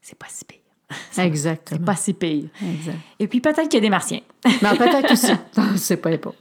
c'est 0.03 0.18
pas 0.18 0.27
si 0.29 0.44
pire. 0.44 0.59
C'est 1.12 1.24
Exactement. 1.24 1.85
pas 1.87 1.94
si 1.96 2.12
pire. 2.14 2.48
Exact. 2.62 2.98
Et 3.20 3.29
puis 3.29 3.40
peut-être 3.40 3.62
qu'il 3.68 3.74
y 3.74 3.77
a 3.77 3.81
des 3.81 3.90
martiens. 3.90 4.20
Mais 4.44 4.53
peut-être 4.77 5.12
aussi. 5.12 5.33
C'est 5.77 5.96
pas 5.98 6.18
pas. 6.18 6.35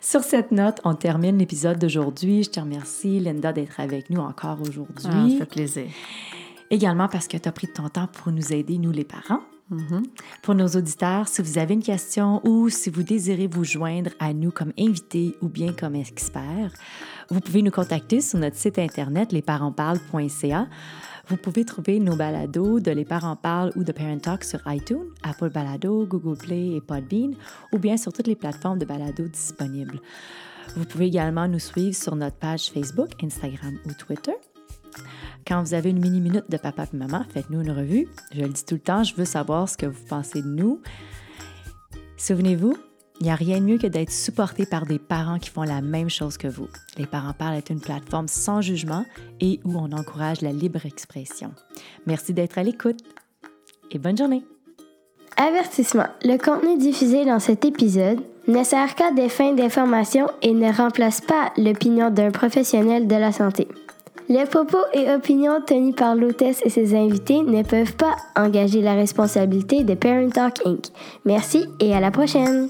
Sur 0.00 0.22
cette 0.22 0.52
note, 0.52 0.80
on 0.84 0.94
termine 0.94 1.36
l'épisode 1.38 1.78
d'aujourd'hui. 1.78 2.44
Je 2.44 2.50
te 2.50 2.60
remercie, 2.60 3.18
Linda, 3.18 3.52
d'être 3.52 3.80
avec 3.80 4.08
nous 4.08 4.20
encore 4.20 4.60
aujourd'hui. 4.62 5.04
Ah, 5.04 5.26
ça 5.30 5.38
fait 5.38 5.46
plaisir. 5.46 5.86
Également 6.70 7.08
parce 7.08 7.28
que 7.28 7.36
tu 7.36 7.48
as 7.48 7.52
pris 7.52 7.66
de 7.66 7.72
ton 7.72 7.88
temps 7.88 8.08
pour 8.08 8.32
nous 8.32 8.52
aider, 8.52 8.78
nous 8.78 8.92
les 8.92 9.04
parents. 9.04 9.40
Mhm. 9.70 10.04
Pour 10.42 10.54
nos 10.54 10.68
auditeurs, 10.68 11.26
si 11.26 11.42
vous 11.42 11.58
avez 11.58 11.74
une 11.74 11.82
question 11.82 12.40
ou 12.46 12.68
si 12.68 12.88
vous 12.88 13.02
désirez 13.02 13.48
vous 13.48 13.64
joindre 13.64 14.10
à 14.20 14.32
nous 14.32 14.52
comme 14.52 14.72
invité 14.78 15.34
ou 15.42 15.48
bien 15.48 15.72
comme 15.72 15.96
expert, 15.96 16.72
vous 17.30 17.40
pouvez 17.40 17.62
nous 17.62 17.72
contacter 17.72 18.20
sur 18.20 18.38
notre 18.38 18.56
site 18.56 18.78
internet 18.78 19.32
lesparentsparlent.ca. 19.32 20.68
Vous 21.28 21.36
pouvez 21.36 21.64
trouver 21.64 21.98
nos 21.98 22.14
balados 22.14 22.78
de 22.78 22.92
Les 22.92 23.04
Parents 23.04 23.34
Parlent 23.34 23.72
ou 23.74 23.82
de 23.82 23.90
Parent 23.90 24.18
Talk 24.18 24.44
sur 24.44 24.60
iTunes, 24.66 25.08
Apple 25.24 25.50
Balado, 25.50 26.06
Google 26.06 26.38
Play 26.38 26.76
et 26.76 26.80
Podbean, 26.80 27.32
ou 27.72 27.78
bien 27.78 27.96
sur 27.96 28.12
toutes 28.12 28.28
les 28.28 28.36
plateformes 28.36 28.78
de 28.78 28.84
balados 28.84 29.26
disponibles. 29.26 30.00
Vous 30.76 30.84
pouvez 30.84 31.06
également 31.06 31.48
nous 31.48 31.58
suivre 31.58 31.96
sur 31.96 32.14
notre 32.14 32.36
page 32.36 32.70
Facebook, 32.70 33.10
Instagram 33.20 33.76
ou 33.86 33.92
Twitter. 33.94 34.34
Quand 35.46 35.62
vous 35.62 35.74
avez 35.74 35.90
une 35.90 36.00
mini-minute 36.00 36.50
de 36.50 36.56
papa 36.56 36.86
et 36.92 36.96
maman, 36.96 37.24
faites-nous 37.30 37.62
une 37.62 37.70
revue. 37.70 38.08
Je 38.34 38.40
le 38.40 38.48
dis 38.48 38.64
tout 38.64 38.74
le 38.74 38.80
temps, 38.80 39.04
je 39.04 39.14
veux 39.14 39.24
savoir 39.24 39.68
ce 39.68 39.76
que 39.76 39.86
vous 39.86 40.04
pensez 40.08 40.42
de 40.42 40.48
nous. 40.48 40.80
Souvenez-vous, 42.16 42.76
il 43.20 43.24
n'y 43.24 43.30
a 43.30 43.34
rien 43.34 43.60
de 43.60 43.64
mieux 43.64 43.78
que 43.78 43.86
d'être 43.86 44.10
supporté 44.10 44.66
par 44.66 44.84
des 44.84 44.98
parents 44.98 45.38
qui 45.38 45.50
font 45.50 45.62
la 45.62 45.80
même 45.80 46.10
chose 46.10 46.36
que 46.36 46.48
vous. 46.48 46.68
Les 46.98 47.06
Parents 47.06 47.32
Parlent 47.32 47.54
est 47.54 47.70
une 47.70 47.80
plateforme 47.80 48.28
sans 48.28 48.60
jugement 48.60 49.06
et 49.40 49.60
où 49.64 49.78
on 49.78 49.92
encourage 49.92 50.42
la 50.42 50.52
libre 50.52 50.84
expression. 50.84 51.52
Merci 52.06 52.34
d'être 52.34 52.58
à 52.58 52.62
l'écoute 52.62 52.98
et 53.90 53.98
bonne 53.98 54.18
journée. 54.18 54.44
Avertissement. 55.36 56.06
Le 56.24 56.38
contenu 56.38 56.78
diffusé 56.78 57.24
dans 57.24 57.38
cet 57.38 57.64
épisode 57.64 58.20
ne 58.48 58.64
sert 58.64 58.94
qu'à 58.94 59.10
des 59.12 59.28
fins 59.28 59.52
d'information 59.52 60.26
et 60.42 60.52
ne 60.52 60.72
remplace 60.72 61.20
pas 61.20 61.52
l'opinion 61.56 62.10
d'un 62.10 62.30
professionnel 62.30 63.06
de 63.06 63.16
la 63.16 63.32
santé. 63.32 63.68
Les 64.28 64.44
propos 64.44 64.78
et 64.92 65.08
opinions 65.10 65.60
tenus 65.64 65.94
par 65.94 66.16
l'hôtesse 66.16 66.60
et 66.64 66.70
ses 66.70 66.96
invités 66.96 67.42
ne 67.42 67.62
peuvent 67.62 67.94
pas 67.94 68.16
engager 68.34 68.82
la 68.82 68.94
responsabilité 68.94 69.84
de 69.84 69.94
Parent 69.94 70.30
Talk 70.30 70.66
Inc. 70.66 70.86
Merci 71.24 71.66
et 71.78 71.94
à 71.94 72.00
la 72.00 72.10
prochaine. 72.10 72.68